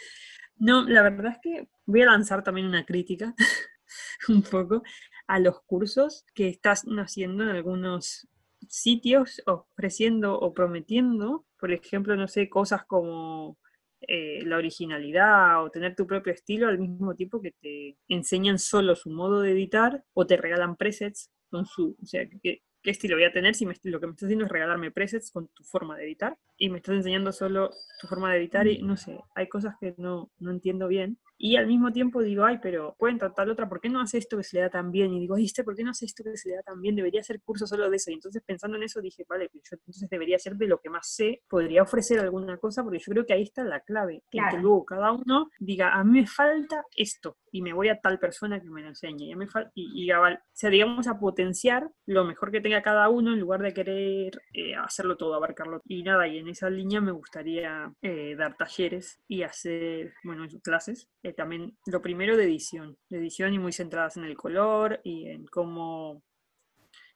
no, 0.57 0.83
la 0.83 1.01
verdad 1.01 1.33
es 1.33 1.39
que 1.41 1.67
voy 1.85 2.01
a 2.01 2.07
lanzar 2.07 2.43
también 2.43 2.67
una 2.67 2.85
crítica, 2.85 3.33
un 4.29 4.43
poco, 4.43 4.83
a 5.27 5.39
los 5.39 5.61
cursos 5.63 6.25
que 6.33 6.47
estás 6.47 6.83
haciendo 6.83 7.43
en 7.43 7.49
algunos 7.49 8.27
sitios, 8.67 9.41
ofreciendo 9.45 10.39
o 10.39 10.53
prometiendo, 10.53 11.45
por 11.59 11.71
ejemplo, 11.71 12.15
no 12.15 12.27
sé, 12.27 12.49
cosas 12.49 12.85
como 12.85 13.57
eh, 14.01 14.43
la 14.45 14.57
originalidad 14.57 15.63
o 15.63 15.69
tener 15.69 15.95
tu 15.95 16.07
propio 16.07 16.33
estilo 16.33 16.67
al 16.67 16.79
mismo 16.79 17.15
tiempo 17.15 17.41
que 17.41 17.51
te 17.51 17.97
enseñan 18.07 18.59
solo 18.59 18.95
su 18.95 19.09
modo 19.09 19.41
de 19.41 19.51
editar 19.51 20.03
o 20.13 20.25
te 20.25 20.37
regalan 20.37 20.75
presets 20.75 21.31
con 21.49 21.65
su, 21.65 21.97
o 22.01 22.05
sea, 22.05 22.27
¿qué, 22.41 22.61
qué 22.81 22.91
estilo 22.91 23.15
voy 23.15 23.25
a 23.25 23.31
tener 23.31 23.55
si 23.55 23.65
lo 23.65 23.99
que 23.99 24.07
me 24.07 24.11
estás 24.11 24.27
haciendo 24.27 24.45
es 24.45 24.51
regalarme 24.51 24.91
presets 24.91 25.31
con 25.31 25.47
tu 25.49 25.63
forma 25.63 25.97
de 25.97 26.05
editar 26.05 26.37
y 26.57 26.69
me 26.69 26.77
estás 26.77 26.95
enseñando 26.95 27.31
solo 27.31 27.71
tu 27.99 28.07
forma 28.07 28.31
de 28.31 28.39
editar 28.39 28.67
y 28.67 28.81
no 28.81 28.97
sé, 28.97 29.19
hay 29.35 29.49
cosas 29.49 29.75
que 29.79 29.95
no, 29.97 30.31
no 30.39 30.51
entiendo 30.51 30.87
bien 30.87 31.17
y 31.37 31.55
al 31.55 31.67
mismo 31.67 31.91
tiempo 31.91 32.21
digo, 32.21 32.45
ay, 32.45 32.59
pero 32.61 32.95
pueden 32.97 33.19
tratar 33.19 33.49
otra, 33.49 33.69
¿por 33.69 33.79
qué 33.79 33.89
no 33.89 34.01
hace 34.01 34.17
esto 34.17 34.37
que 34.37 34.43
se 34.43 34.57
le 34.57 34.63
da 34.63 34.69
tan 34.69 34.91
bien? 34.91 35.13
Y 35.13 35.19
digo, 35.19 35.35
ay, 35.35 35.45
este, 35.45 35.63
¿por 35.63 35.75
qué 35.75 35.83
no 35.83 35.91
hace 35.91 36.05
esto 36.05 36.23
que 36.23 36.35
se 36.35 36.49
le 36.49 36.55
da 36.55 36.63
tan 36.63 36.81
bien? 36.81 36.95
Debería 36.95 37.21
hacer 37.21 37.41
curso 37.41 37.67
solo 37.67 37.89
de 37.89 37.97
eso. 37.97 38.11
Y 38.11 38.15
entonces 38.15 38.41
pensando 38.45 38.77
en 38.77 38.83
eso 38.83 39.01
dije, 39.01 39.25
vale, 39.27 39.49
pues 39.49 39.63
yo 39.69 39.77
entonces 39.77 40.09
debería 40.09 40.39
ser 40.39 40.55
de 40.55 40.67
lo 40.67 40.79
que 40.79 40.89
más 40.89 41.07
sé, 41.07 41.43
podría 41.47 41.83
ofrecer 41.83 42.19
alguna 42.19 42.57
cosa, 42.57 42.83
porque 42.83 42.99
yo 42.99 43.11
creo 43.11 43.25
que 43.25 43.33
ahí 43.33 43.43
está 43.43 43.63
la 43.63 43.81
clave. 43.81 44.23
que 44.31 44.39
luego 44.59 44.85
cada 44.85 45.11
uno 45.11 45.49
diga, 45.59 45.93
a 45.93 46.03
mí 46.03 46.21
me 46.21 46.27
falta 46.27 46.83
esto, 46.95 47.37
y 47.51 47.61
me 47.61 47.73
voy 47.73 47.89
a 47.89 47.99
tal 47.99 48.19
persona 48.19 48.61
que 48.61 48.69
me 48.69 48.81
lo 48.81 48.89
enseñe. 48.89 49.31
Y, 49.31 49.35
me 49.35 49.47
y, 49.73 50.05
y 50.05 50.11
o 50.11 50.21
sea, 50.53 50.69
digamos, 50.69 51.07
a 51.07 51.19
potenciar 51.19 51.89
lo 52.05 52.25
mejor 52.25 52.51
que 52.51 52.61
tenga 52.61 52.81
cada 52.81 53.09
uno 53.09 53.33
en 53.33 53.39
lugar 53.39 53.61
de 53.61 53.73
querer 53.73 54.31
eh, 54.53 54.75
hacerlo 54.75 55.17
todo, 55.17 55.33
abarcarlo. 55.33 55.81
Y 55.85 56.03
nada, 56.03 56.27
y 56.27 56.37
en 56.37 56.49
esa 56.49 56.69
línea 56.69 57.01
me 57.01 57.11
gustaría 57.11 57.91
eh, 58.01 58.35
dar 58.37 58.55
talleres 58.57 59.19
y 59.27 59.43
hacer, 59.43 60.13
bueno, 60.23 60.45
clases. 60.63 61.09
Eh, 61.27 61.33
también 61.33 61.77
lo 61.87 62.01
primero 62.01 62.37
de 62.37 62.45
edición, 62.45 62.97
de 63.09 63.17
edición 63.17 63.53
y 63.53 63.59
muy 63.59 63.73
centradas 63.73 64.15
en 64.15 64.23
el 64.23 64.37
color 64.37 65.01
y 65.03 65.27
en 65.27 65.45
cómo 65.47 66.23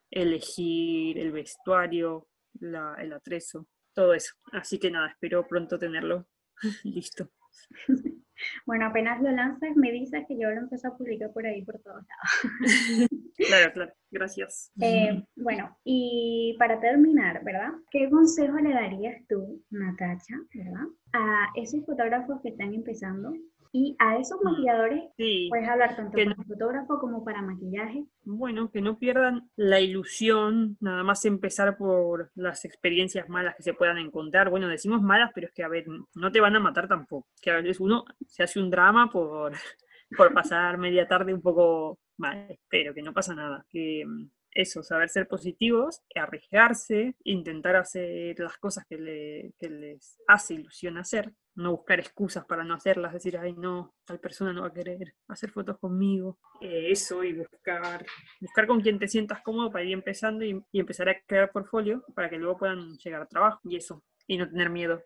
elegir 0.10 1.18
el 1.18 1.32
vestuario, 1.32 2.28
el 2.60 3.14
atrezo, 3.14 3.68
todo 3.94 4.14
eso. 4.14 4.34
Así 4.52 4.80
que 4.80 4.92
nada, 4.92 5.08
espero 5.08 5.48
pronto 5.48 5.80
tenerlo 5.80 6.28
listo. 6.84 7.30
Bueno, 8.66 8.88
apenas 8.88 9.22
lo 9.22 9.30
lanzas, 9.30 9.76
me 9.76 9.92
dices 9.92 10.26
que 10.28 10.36
yo 10.36 10.50
lo 10.50 10.62
empiezo 10.62 10.88
a 10.88 10.98
publicar 10.98 11.32
por 11.32 11.46
ahí, 11.46 11.64
por 11.64 11.80
todos 11.80 12.04
lados. 12.08 13.10
Claro, 13.38 13.72
claro, 13.72 13.94
gracias. 14.12 14.72
Eh, 14.82 15.24
bueno, 15.36 15.78
y 15.84 16.56
para 16.60 16.80
terminar, 16.80 17.44
¿verdad? 17.44 17.72
¿Qué 17.90 18.10
consejo 18.10 18.58
le 18.58 18.74
darías 18.74 19.22
tú, 19.28 19.64
Natacha, 19.70 20.36
¿verdad? 20.54 20.86
A 21.14 21.50
esos 21.56 21.86
fotógrafos 21.86 22.40
que 22.42 22.50
están 22.50 22.74
empezando 22.74 23.34
y 23.72 23.96
a 24.00 24.18
esos 24.18 24.40
mm, 24.42 24.46
maquilladores 24.46 25.04
puedes 25.50 25.70
hablar 25.70 25.96
tanto 25.96 26.18
para 26.18 26.36
fotógrafo 26.36 27.00
como 27.00 27.24
para 27.24 27.42
maquillaje. 27.42 28.06
Bueno, 28.24 28.70
que 28.70 28.82
no 28.82 28.98
pierdan 28.98 29.50
la 29.56 29.80
ilusión, 29.80 30.78
nada 30.80 31.04
más 31.04 31.26
empezar 31.26 31.78
por 31.78 32.32
las 32.36 32.66
experiencias 32.66 33.30
malas 33.30 33.56
que 33.56 33.64
se 33.64 33.74
puedan 33.74 33.98
encontrar. 33.98 34.50
Bueno, 34.50 34.68
decimos 34.68 35.02
malas, 35.02 35.32
pero 35.34 35.48
es 35.48 35.54
que, 35.54 35.64
a 35.64 35.70
ver, 35.70 35.86
no 36.14 36.32
te 36.32 36.42
van 36.42 36.56
a 36.56 36.60
matar 36.60 36.88
tampoco. 36.88 37.28
Que 37.42 37.52
a 37.52 37.56
veces 37.56 37.80
uno 37.80 38.06
se 38.28 38.44
hace 38.44 38.60
un 38.60 38.70
drama 38.70 39.10
por, 39.10 39.54
por 40.18 40.34
pasar 40.34 40.78
media 40.78 41.08
tarde 41.08 41.34
un 41.34 41.42
poco 41.42 42.00
mal, 42.18 42.60
pero 42.70 42.94
que 42.94 43.02
no 43.02 43.14
pasa 43.14 43.34
nada. 43.34 43.66
Que 43.70 44.04
mm, 44.06 44.30
eso, 44.54 44.84
saber 44.84 45.10
ser 45.10 45.28
positivos, 45.28 46.02
arriesgarse, 46.16 47.16
intentar 47.24 47.76
hacer 47.76 48.38
las 48.40 48.58
cosas 48.58 48.86
que, 48.86 48.98
les 48.98 50.20
hace 50.28 50.56
ilusión 50.56 50.98
hacer, 50.98 51.34
no 51.56 51.72
buscar 51.72 52.00
excusas 52.00 52.46
para 52.46 52.64
no 52.64 52.74
hacerlas, 52.74 53.14
decir, 53.14 53.38
ay 53.38 53.54
no, 53.54 53.94
tal 54.06 54.20
persona 54.20 54.54
no 54.54 54.62
va 54.62 54.68
a 54.68 54.74
querer 54.74 55.16
hacer 55.28 55.52
fotos 55.52 55.78
conmigo, 55.80 56.40
eh, 56.62 56.92
eso 56.92 57.24
y 57.24 57.34
buscar, 57.34 58.06
buscar 58.40 58.68
con 58.68 58.82
quien 58.82 59.00
te 59.00 59.08
sientas 59.08 59.42
cómodo 59.42 59.72
para 59.72 59.84
ir 59.84 59.94
empezando 59.94 60.46
y, 60.46 60.64
y 60.72 60.80
empezar 60.80 61.10
a 61.10 61.20
crear 61.26 61.52
portfolio 61.52 62.04
para 62.16 62.30
que 62.30 62.38
luego 62.38 62.58
puedan 62.58 62.98
llegar 62.98 63.22
a 63.22 63.28
trabajo 63.28 63.60
y 63.64 63.76
eso, 63.76 64.04
y 64.28 64.38
no 64.38 64.50
tener 64.50 64.70
miedo 64.70 65.04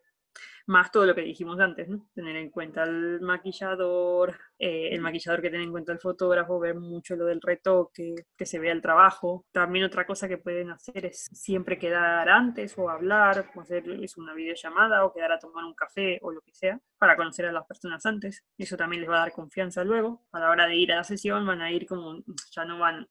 más 0.68 0.92
todo 0.92 1.06
lo 1.06 1.14
que 1.14 1.22
dijimos 1.22 1.60
antes, 1.60 1.88
¿no? 1.88 2.08
Tener 2.14 2.36
en 2.36 2.50
cuenta 2.50 2.84
el 2.84 3.22
maquillador, 3.22 4.38
eh, 4.58 4.90
el 4.92 5.02
maquillador 5.02 5.42
que 5.42 5.50
tiene 5.50 5.66
en 5.66 5.72
cuenta 5.72 5.92
el 5.92 6.00
fotógrafo, 6.00 6.60
ver 6.60 6.76
mucho 6.76 7.16
lo 7.16 7.26
del 7.26 7.42
retoque, 7.42 8.16
que 8.36 8.46
se 8.46 8.60
vea 8.60 8.72
el 8.72 8.82
trabajo. 8.82 9.46
También 9.52 9.86
otra 9.86 10.06
cosa 10.06 10.28
que 10.28 10.38
pueden 10.38 10.72
hacer 10.72 11.06
es 11.06 11.28
siempre 11.32 11.78
quedar 11.78 12.30
antes 12.30 12.78
o 12.78 12.90
hablar, 12.90 13.52
o 13.56 13.62
hacer 13.62 13.84
una 14.18 14.34
videollamada 14.34 15.06
o 15.06 15.14
quedar 15.14 15.32
a 15.34 15.40
tomar 15.40 15.66
un 15.66 15.76
café 15.76 16.20
o 16.22 16.32
lo 16.32 16.42
que 16.42 16.54
sea, 16.54 16.80
para 16.98 17.16
conocer 17.16 17.46
a 17.46 17.52
las 17.52 17.66
personas 17.66 18.06
antes. 18.06 18.44
Eso 18.58 18.78
también 18.78 19.02
les 19.02 19.10
va 19.10 19.18
a 19.18 19.20
dar 19.20 19.32
confianza 19.34 19.84
luego. 19.84 20.26
A 20.32 20.40
la 20.40 20.50
hora 20.50 20.68
de 20.68 20.76
ir 20.76 20.92
a 20.94 20.98
la 20.98 21.04
sesión 21.04 21.46
van 21.46 21.62
a 21.62 21.72
ir 21.72 21.86
como, 21.86 22.24
ya 22.52 22.66
no 22.66 22.80
van 22.80 23.08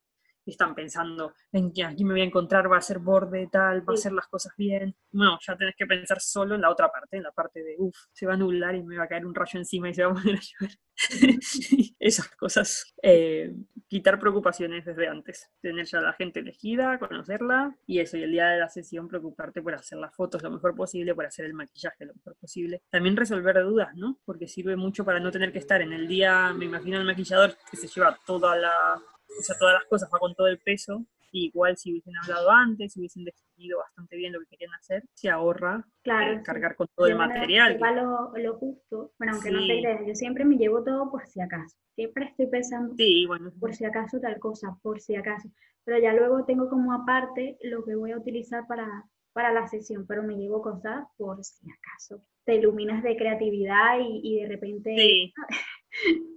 están 0.51 0.75
pensando 0.75 1.35
en 1.53 1.73
que 1.73 1.85
aquí 1.85 2.05
me 2.05 2.13
voy 2.13 2.21
a 2.23 2.25
encontrar, 2.25 2.71
va 2.71 2.79
a 2.79 2.83
ser 2.83 2.99
borde, 2.99 3.49
tal, 3.51 3.89
va 3.89 3.93
a 3.93 3.95
hacer 3.95 4.13
las 4.13 4.27
cosas 4.29 4.53
bien. 4.57 4.95
No, 5.13 5.39
ya 5.41 5.57
tenés 5.57 5.75
que 5.77 5.87
pensar 5.87 6.21
solo 6.21 6.55
en 6.55 6.61
la 6.61 6.71
otra 6.71 6.91
parte, 6.91 7.17
en 7.17 7.23
la 7.23 7.33
parte 7.33 7.63
de, 7.63 7.77
uff, 7.79 7.97
se 8.13 8.27
va 8.27 8.35
a 8.35 8.37
nublar 8.37 8.75
y 8.75 8.83
me 8.83 8.97
va 8.97 9.05
a 9.05 9.09
caer 9.09 9.27
un 9.27 9.35
rayo 9.35 9.59
encima 9.59 9.89
y 9.89 9.95
se 9.95 10.05
va 10.05 10.13
a 10.13 10.15
poner 10.15 10.37
a 10.37 10.41
llover. 10.41 10.79
Esas 11.99 12.29
cosas. 12.37 12.95
Eh, 13.03 13.53
quitar 13.89 14.19
preocupaciones 14.19 14.85
desde 14.85 15.09
antes. 15.09 15.51
Tener 15.61 15.87
ya 15.87 15.99
a 15.99 16.03
la 16.03 16.13
gente 16.13 16.41
elegida, 16.41 16.99
conocerla 16.99 17.77
y 17.87 18.01
eso. 18.01 18.17
Y 18.17 18.23
el 18.23 18.33
día 18.33 18.49
de 18.49 18.59
la 18.59 18.69
sesión 18.69 19.09
preocuparte 19.09 19.63
por 19.63 19.75
hacer 19.75 19.99
las 19.99 20.15
fotos 20.15 20.43
lo 20.43 20.51
mejor 20.51 20.75
posible, 20.75 21.15
por 21.15 21.27
hacer 21.27 21.47
el 21.47 21.55
maquillaje 21.55 22.05
lo 22.05 22.15
mejor 22.15 22.37
posible. 22.37 22.83
También 22.91 23.17
resolver 23.17 23.63
dudas, 23.63 23.95
¿no? 23.95 24.19
Porque 24.25 24.49
sirve 24.49 24.77
mucho 24.77 25.05
para 25.05 25.21
no 25.21 25.31
tener 25.31 25.53
que 25.53 25.59
estar 25.59 25.81
en 25.81 25.93
el 25.93 26.09
día, 26.09 26.53
me 26.53 26.65
imagino 26.65 26.99
el 26.99 27.05
maquillador 27.05 27.57
que 27.71 27.77
se 27.77 27.89
lleva 27.89 28.19
toda 28.27 28.57
la 28.57 29.03
o 29.39 29.43
sea, 29.43 29.57
todas 29.59 29.75
las 29.75 29.85
cosas 29.85 30.09
va 30.13 30.19
con 30.19 30.35
todo 30.35 30.47
el 30.47 30.59
peso. 30.59 31.05
igual 31.33 31.77
si 31.77 31.91
hubiesen 31.91 32.15
hablado 32.23 32.51
antes, 32.51 32.93
si 32.93 33.01
hubiesen 33.01 33.25
definido 33.25 33.79
bastante 33.79 34.17
bien 34.17 34.33
lo 34.33 34.41
que 34.41 34.47
querían 34.47 34.73
hacer, 34.75 35.03
se 35.15 35.29
ahorra 35.29 35.85
claro, 36.03 36.35
eh, 36.35 36.43
cargar 36.45 36.77
con 36.77 36.87
todo 36.95 37.07
el 37.07 37.17
material. 37.17 37.79
Lo, 37.79 38.33
lo, 38.37 38.55
justo, 38.55 39.13
bueno, 39.19 39.35
aunque 39.35 39.51
no 39.51 39.59
te 39.59 39.81
ideas, 39.81 40.01
yo 40.07 40.15
siempre 40.15 40.45
me 40.45 40.57
llevo 40.57 40.85
todo 40.85 41.11
por 41.11 41.27
si 41.27 41.41
acaso. 41.41 41.77
Siempre 41.95 42.27
estoy 42.27 42.47
pensando 42.47 42.95
sí, 42.97 43.27
bueno. 43.27 43.53
por 43.59 43.75
si 43.75 43.85
acaso 43.85 44.21
tal 44.21 44.39
cosa, 44.39 44.79
por 44.83 45.01
si 45.01 45.17
acaso. 45.17 45.49
Pero 45.85 45.99
ya 45.99 46.13
luego 46.13 46.45
tengo 46.45 46.69
como 46.71 46.93
aparte 46.93 47.59
lo 47.63 47.85
que 47.85 47.95
voy 47.95 48.13
a 48.13 48.17
utilizar 48.17 48.67
para, 48.67 48.87
para 49.33 49.53
la 49.53 49.67
sesión, 49.67 50.07
pero 50.07 50.23
me 50.23 50.37
llevo 50.37 50.63
cosas 50.63 51.05
por 51.17 51.45
si 51.45 51.67
acaso. 51.71 52.25
Te 52.45 52.55
iluminas 52.57 53.03
de 53.03 53.17
creatividad 53.17 53.99
y, 54.01 54.21
y 54.23 54.41
de 54.43 54.49
repente... 54.49 54.95
Sí. 54.97 55.35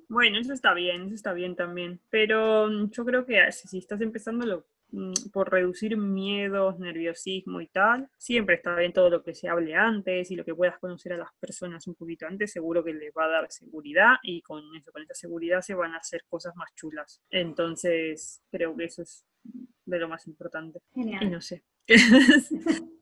Bueno, 0.09 0.39
eso 0.39 0.53
está 0.53 0.73
bien, 0.73 1.03
eso 1.03 1.15
está 1.15 1.33
bien 1.33 1.55
también. 1.55 1.99
Pero 2.09 2.67
mm, 2.69 2.91
yo 2.91 3.05
creo 3.05 3.25
que 3.25 3.51
si 3.51 3.77
estás 3.77 3.99
empezando 4.01 4.65
mm, 4.91 5.31
por 5.33 5.51
reducir 5.51 5.97
miedos, 5.97 6.79
nerviosismo 6.79 7.59
y 7.61 7.67
tal, 7.67 8.09
siempre 8.17 8.55
está 8.55 8.75
bien 8.75 8.93
todo 8.93 9.09
lo 9.09 9.23
que 9.23 9.33
se 9.33 9.49
hable 9.49 9.75
antes 9.75 10.31
y 10.31 10.35
lo 10.35 10.45
que 10.45 10.55
puedas 10.55 10.79
conocer 10.79 11.13
a 11.13 11.17
las 11.17 11.29
personas 11.39 11.87
un 11.87 11.95
poquito 11.95 12.25
antes, 12.25 12.53
seguro 12.53 12.83
que 12.83 12.93
les 12.93 13.11
va 13.11 13.25
a 13.25 13.29
dar 13.29 13.51
seguridad 13.51 14.15
y 14.23 14.41
con 14.41 14.63
eso, 14.75 14.91
con 14.91 15.03
esa 15.03 15.13
seguridad 15.13 15.61
se 15.61 15.75
van 15.75 15.93
a 15.93 15.97
hacer 15.97 16.23
cosas 16.29 16.55
más 16.55 16.73
chulas. 16.75 17.21
Entonces, 17.29 18.41
creo 18.49 18.75
que 18.77 18.85
eso 18.85 19.01
es 19.01 19.25
de 19.85 19.99
lo 19.99 20.07
más 20.07 20.25
importante. 20.27 20.79
Genial. 20.93 21.23
Y 21.23 21.29
no 21.29 21.41
sé. 21.41 21.63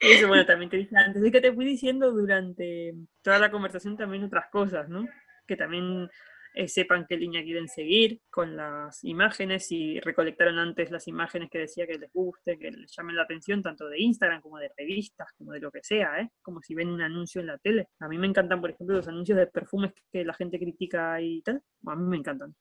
Eso, 0.00 0.28
bueno, 0.28 0.44
también 0.44 0.70
te 0.70 0.76
dije 0.76 0.94
antes, 0.96 1.22
es 1.22 1.32
que 1.32 1.40
te 1.40 1.52
fui 1.52 1.64
diciendo 1.64 2.12
durante 2.12 2.94
toda 3.22 3.38
la 3.38 3.50
conversación 3.50 3.96
también 3.96 4.24
otras 4.24 4.46
cosas, 4.50 4.88
¿no? 4.88 5.06
Que 5.48 5.56
también 5.56 6.08
eh, 6.54 6.68
sepan 6.68 7.06
qué 7.08 7.16
línea 7.16 7.42
quieren 7.42 7.68
seguir 7.68 8.20
con 8.30 8.56
las 8.56 9.02
imágenes 9.04 9.70
y 9.70 10.00
recolectaron 10.00 10.58
antes 10.58 10.90
las 10.90 11.08
imágenes 11.08 11.50
que 11.50 11.60
decía 11.60 11.86
que 11.86 11.98
les 11.98 12.12
guste, 12.12 12.58
que 12.58 12.70
les 12.70 12.94
llamen 12.96 13.16
la 13.16 13.22
atención, 13.22 13.62
tanto 13.62 13.88
de 13.88 14.00
Instagram 14.00 14.40
como 14.40 14.58
de 14.58 14.70
revistas, 14.76 15.32
como 15.36 15.52
de 15.52 15.60
lo 15.60 15.70
que 15.70 15.82
sea, 15.82 16.20
¿eh? 16.20 16.30
como 16.42 16.60
si 16.60 16.74
ven 16.74 16.88
un 16.88 17.00
anuncio 17.00 17.40
en 17.40 17.48
la 17.48 17.58
tele. 17.58 17.88
A 18.00 18.08
mí 18.08 18.18
me 18.18 18.26
encantan, 18.26 18.60
por 18.60 18.70
ejemplo, 18.70 18.96
los 18.96 19.08
anuncios 19.08 19.38
de 19.38 19.46
perfumes 19.46 19.92
que 20.12 20.24
la 20.24 20.34
gente 20.34 20.58
critica 20.58 21.20
y 21.20 21.42
tal. 21.42 21.62
A 21.86 21.96
mí 21.96 22.04
me 22.04 22.16
encantan. 22.16 22.54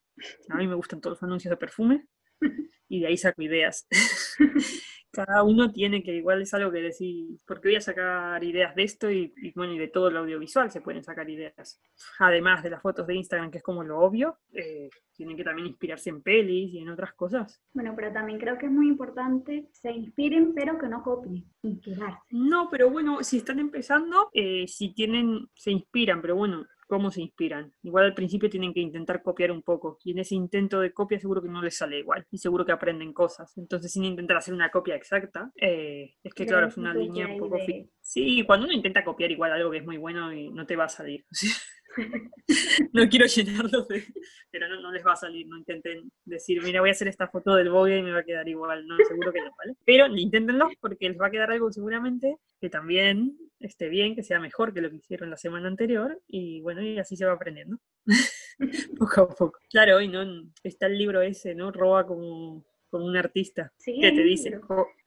A 0.49 0.57
mí 0.57 0.67
me 0.67 0.75
gustan 0.75 1.01
todos 1.01 1.17
los 1.17 1.23
anuncios 1.23 1.49
de 1.49 1.57
perfume 1.57 2.05
y 2.89 3.01
de 3.01 3.07
ahí 3.07 3.17
saco 3.17 3.41
ideas. 3.41 3.87
cada 5.17 5.41
uno 5.41 5.71
tiene 5.71 6.03
que, 6.03 6.13
igual 6.13 6.43
es 6.43 6.53
algo 6.53 6.71
que 6.71 6.81
decir, 6.81 7.39
porque 7.47 7.69
voy 7.69 7.75
a 7.75 7.81
sacar 7.81 8.43
ideas 8.43 8.75
de 8.75 8.83
esto 8.83 9.09
y, 9.09 9.33
bueno, 9.55 9.73
y 9.73 9.79
de 9.79 9.87
todo 9.87 10.11
lo 10.11 10.19
audiovisual 10.19 10.69
se 10.69 10.81
pueden 10.81 11.03
sacar 11.03 11.27
ideas. 11.27 11.81
Además 12.19 12.61
de 12.61 12.69
las 12.69 12.83
fotos 12.83 13.07
de 13.07 13.15
Instagram, 13.15 13.49
que 13.49 13.57
es 13.57 13.63
como 13.63 13.83
lo 13.83 13.99
obvio, 13.99 14.37
eh, 14.53 14.91
tienen 15.13 15.35
que 15.35 15.43
también 15.43 15.69
inspirarse 15.69 16.11
en 16.11 16.21
pelis 16.21 16.71
y 16.71 16.79
en 16.79 16.89
otras 16.89 17.13
cosas. 17.13 17.59
Bueno, 17.73 17.93
pero 17.95 18.11
también 18.11 18.37
creo 18.37 18.59
que 18.59 18.67
es 18.67 18.71
muy 18.71 18.87
importante 18.87 19.69
se 19.71 19.91
inspiren, 19.91 20.53
pero 20.53 20.77
que 20.77 20.87
no 20.87 21.01
copien, 21.01 21.45
inspirarse. 21.63 22.19
No, 22.29 22.69
pero 22.69 22.91
bueno, 22.91 23.23
si 23.23 23.37
están 23.37 23.57
empezando, 23.57 24.29
eh, 24.33 24.67
si 24.67 24.93
tienen, 24.93 25.47
se 25.55 25.71
inspiran, 25.71 26.21
pero 26.21 26.35
bueno, 26.35 26.67
cómo 26.87 27.11
se 27.11 27.21
inspiran. 27.21 27.73
Igual 27.83 28.05
al 28.05 28.13
principio 28.13 28.49
tienen 28.49 28.73
que 28.73 28.79
intentar 28.79 29.21
copiar 29.21 29.51
un 29.51 29.61
poco 29.61 29.99
y 30.03 30.11
en 30.11 30.19
ese 30.19 30.35
intento 30.35 30.79
de 30.79 30.93
copia 30.93 31.19
seguro 31.19 31.41
que 31.41 31.49
no 31.49 31.61
les 31.61 31.77
sale 31.77 31.99
igual 31.99 32.25
y 32.31 32.37
seguro 32.37 32.65
que 32.65 32.71
aprenden 32.71 33.13
cosas. 33.13 33.55
Entonces 33.57 33.91
sin 33.91 34.05
intentar 34.05 34.37
hacer 34.37 34.53
una 34.53 34.71
copia 34.71 34.95
exacta, 34.95 35.51
eh, 35.55 36.15
es 36.23 36.33
que 36.33 36.45
claro, 36.45 36.67
es 36.67 36.77
una 36.77 36.93
línea 36.93 37.27
un 37.27 37.37
poco... 37.37 37.57
Sí, 38.01 38.43
cuando 38.47 38.65
uno 38.65 38.73
intenta 38.73 39.03
copiar 39.03 39.31
igual 39.31 39.51
algo 39.51 39.69
que 39.69 39.77
es 39.77 39.85
muy 39.85 39.97
bueno 39.97 40.33
y 40.33 40.49
no 40.49 40.65
te 40.65 40.75
va 40.75 40.85
a 40.85 40.89
salir. 40.89 41.25
no 42.93 43.09
quiero 43.09 43.25
llenarlos 43.25 43.87
de... 43.87 44.03
Pero 44.51 44.69
no, 44.69 44.81
no, 44.81 44.91
les 44.91 45.05
va 45.05 45.13
a 45.13 45.17
salir, 45.17 45.47
no 45.47 45.57
intenten 45.57 46.11
decir, 46.25 46.61
mira, 46.63 46.79
voy 46.79 46.89
a 46.89 46.93
hacer 46.93 47.07
esta 47.07 47.27
foto 47.27 47.55
del 47.55 47.69
Vogue 47.69 47.97
y 47.97 48.03
me 48.03 48.11
va 48.11 48.19
a 48.19 48.23
quedar 48.23 48.47
igual, 48.47 48.87
no, 48.87 48.95
seguro 49.07 49.31
que 49.31 49.41
no, 49.41 49.51
¿vale? 49.57 49.75
Pero 49.85 50.07
inténtenlo 50.07 50.69
porque 50.79 51.09
les 51.09 51.19
va 51.19 51.27
a 51.27 51.31
quedar 51.31 51.51
algo 51.51 51.71
seguramente 51.71 52.37
que 52.59 52.69
también 52.69 53.37
esté 53.59 53.89
bien, 53.89 54.15
que 54.15 54.23
sea 54.23 54.39
mejor 54.39 54.73
que 54.73 54.81
lo 54.81 54.89
que 54.89 54.97
hicieron 54.97 55.29
la 55.29 55.37
semana 55.37 55.67
anterior 55.67 56.21
y 56.27 56.61
bueno, 56.61 56.81
y 56.81 56.99
así 56.99 57.15
se 57.15 57.25
va 57.25 57.33
aprendiendo. 57.33 57.77
poco 58.97 59.21
a 59.21 59.29
poco. 59.29 59.59
Claro, 59.69 59.97
hoy 59.97 60.07
no 60.07 60.23
está 60.63 60.87
el 60.87 60.97
libro 60.97 61.21
ese, 61.21 61.55
¿no? 61.55 61.71
Roba 61.71 62.05
como, 62.05 62.63
como 62.89 63.05
un 63.05 63.17
artista 63.17 63.73
que 63.83 64.11
te 64.11 64.23
dice. 64.23 64.59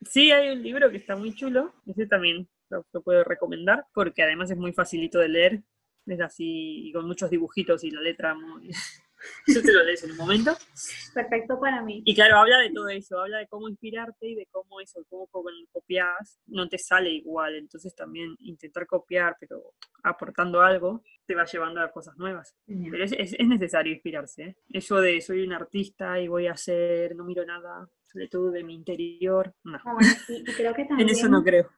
sí, 0.03 0.31
hay 0.31 0.51
un 0.51 0.63
libro 0.63 0.91
que 0.91 0.99
está 0.99 1.17
muy 1.17 1.35
chulo, 1.35 1.75
ese 1.87 2.07
también 2.07 2.49
lo, 2.71 2.85
puedo 3.03 3.25
recomendar 3.25 3.87
porque 3.93 4.23
además 4.23 4.51
es 4.51 4.57
muy 4.57 4.73
facilito 4.73 5.19
de 5.19 5.29
leer 5.29 5.63
Es 6.07 6.21
así, 6.21 6.91
con 6.95 7.07
muchos 7.07 7.31
dibujitos 7.31 7.85
y 7.85 7.91
la 7.91 8.01
letra 8.01 8.35
muy... 8.35 8.71
Yo 9.47 9.63
te 9.63 9.73
lo 9.73 9.85
lees 9.85 10.03
en 10.05 10.13
un 10.13 10.17
momento. 10.17 10.57
Perfecto 11.15 11.59
para 11.61 11.83
mí. 11.83 12.03
Y 12.05 12.15
claro, 12.15 12.39
habla 12.39 12.59
de 12.59 12.71
todo 12.71 12.89
eso, 12.89 13.21
habla 13.21 13.39
de 13.39 13.47
cómo 13.49 13.69
inspirarte 13.69 14.29
y 14.29 14.35
de 14.35 14.47
cómo 14.51 14.81
eso, 14.81 15.05
cómo 15.09 15.29
copias, 15.73 16.41
no 16.47 16.69
te 16.69 16.79
sale 16.79 17.11
igual. 17.11 17.57
Entonces 17.57 17.95
también 17.95 18.37
intentar 18.41 18.87
copiar, 18.87 19.37
pero 19.39 19.75
aportando 20.03 20.61
algo, 20.63 21.03
te 21.27 21.35
va 21.35 21.45
llevando 21.45 21.81
a 21.81 21.91
cosas 21.91 22.17
nuevas. 22.17 22.55
Pero 22.67 23.05
es, 23.05 23.13
es, 23.13 23.47
necesario 23.47 23.93
inspirarse. 23.93 24.43
¿eh? 24.43 24.57
Eso 24.71 25.01
de 25.01 25.21
soy 25.21 25.43
un 25.43 25.53
artista 25.53 26.21
y 26.21 26.29
voy 26.29 26.47
a 26.47 26.53
hacer, 26.53 27.15
no 27.15 27.25
miro 27.25 27.45
nada, 27.45 27.89
sobre 28.07 28.29
todo 28.29 28.51
de 28.51 28.65
mi 28.65 28.75
interior, 28.75 29.55
no. 29.65 29.79
Ah, 29.85 29.97
y, 30.29 30.45
creo 30.45 30.75
que 30.75 30.85
también, 30.85 31.09
en 31.09 31.15
eso 31.15 31.29
no 31.29 31.43
creo 31.43 31.71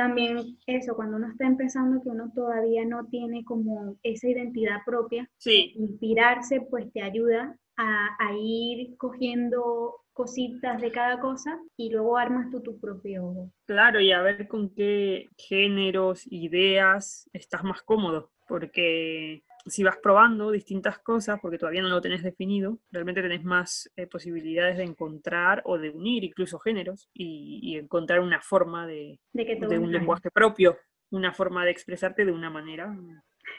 también 0.00 0.56
eso, 0.66 0.96
cuando 0.96 1.18
uno 1.18 1.28
está 1.28 1.46
empezando, 1.46 2.02
que 2.02 2.08
uno 2.08 2.32
todavía 2.34 2.86
no 2.86 3.04
tiene 3.08 3.44
como 3.44 3.98
esa 4.02 4.28
identidad 4.28 4.78
propia, 4.86 5.28
sí. 5.36 5.74
inspirarse 5.76 6.62
pues 6.62 6.90
te 6.94 7.02
ayuda 7.02 7.54
a, 7.76 8.08
a, 8.18 8.32
ir 8.38 8.96
cogiendo 8.96 9.96
cositas 10.14 10.80
de 10.80 10.90
cada 10.90 11.20
cosa 11.20 11.60
y 11.76 11.90
luego 11.90 12.16
armas 12.16 12.50
tú 12.50 12.62
tu 12.62 12.80
propio... 12.80 13.52
Claro, 13.66 14.00
y 14.00 14.10
a 14.10 14.22
ver 14.22 14.48
con 14.48 14.70
qué 14.74 15.28
géneros, 15.36 16.26
ideas 16.30 17.28
estás 17.34 17.62
más 17.62 17.82
cómodo, 17.82 18.30
porque 18.48 19.42
si 19.66 19.82
vas 19.82 19.96
probando 19.98 20.50
distintas 20.50 20.98
cosas, 20.98 21.38
porque 21.40 21.58
todavía 21.58 21.82
no 21.82 21.88
lo 21.88 22.00
tenés 22.00 22.22
definido, 22.22 22.78
realmente 22.90 23.22
tenés 23.22 23.44
más 23.44 23.90
eh, 23.96 24.06
posibilidades 24.06 24.76
de 24.78 24.84
encontrar 24.84 25.62
o 25.64 25.78
de 25.78 25.90
unir 25.90 26.24
incluso 26.24 26.58
géneros 26.58 27.08
y, 27.12 27.76
encontrar 27.76 28.20
una 28.20 28.40
forma 28.40 28.86
de, 28.86 29.18
de, 29.32 29.78
un 29.78 29.92
lenguaje 29.92 30.30
propio, 30.30 30.78
una 31.10 31.32
forma 31.32 31.64
de 31.64 31.70
expresarte 31.70 32.24
de 32.24 32.32
una 32.32 32.50
manera. 32.50 32.96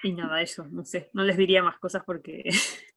Y 0.04 0.14
nada, 0.14 0.42
eso, 0.42 0.68
no 0.70 0.86
sé, 0.86 1.10
no 1.14 1.24
les 1.24 1.38
diría 1.38 1.64
más 1.64 1.78
cosas 1.80 2.04
porque... 2.06 2.50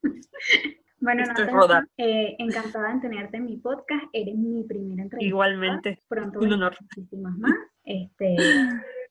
Bueno, 1.04 1.22
no, 1.26 1.82
eh, 1.98 2.34
encantada 2.38 2.90
en 2.90 3.00
tenerte 3.02 3.36
en 3.36 3.44
mi 3.44 3.58
podcast. 3.58 4.04
Eres 4.10 4.36
mi 4.36 4.64
primera 4.64 5.02
entrevista. 5.02 5.28
Igualmente. 5.28 6.02
Pronto 6.08 6.38
un 6.38 6.52
honor. 6.54 6.74
Muchísimas 6.80 7.36
más. 7.36 7.52
Este, 7.84 8.36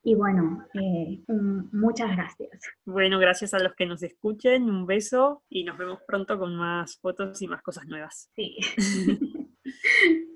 y 0.03 0.15
bueno, 0.15 0.65
eh, 0.73 1.21
muchas 1.71 2.10
gracias. 2.17 2.49
Bueno, 2.84 3.19
gracias 3.19 3.53
a 3.53 3.60
los 3.60 3.75
que 3.75 3.86
nos 3.86 4.01
escuchen, 4.01 4.63
un 4.63 4.88
beso 4.88 5.43
y 5.49 5.63
nos 5.65 5.77
vemos 5.77 5.99
pronto 6.08 6.39
con 6.39 6.56
más 6.56 6.97
fotos 6.97 7.39
y 7.43 7.47
más 7.47 7.62
cosas 7.62 7.86
nuevas. 7.86 8.32
Sí. 8.36 8.58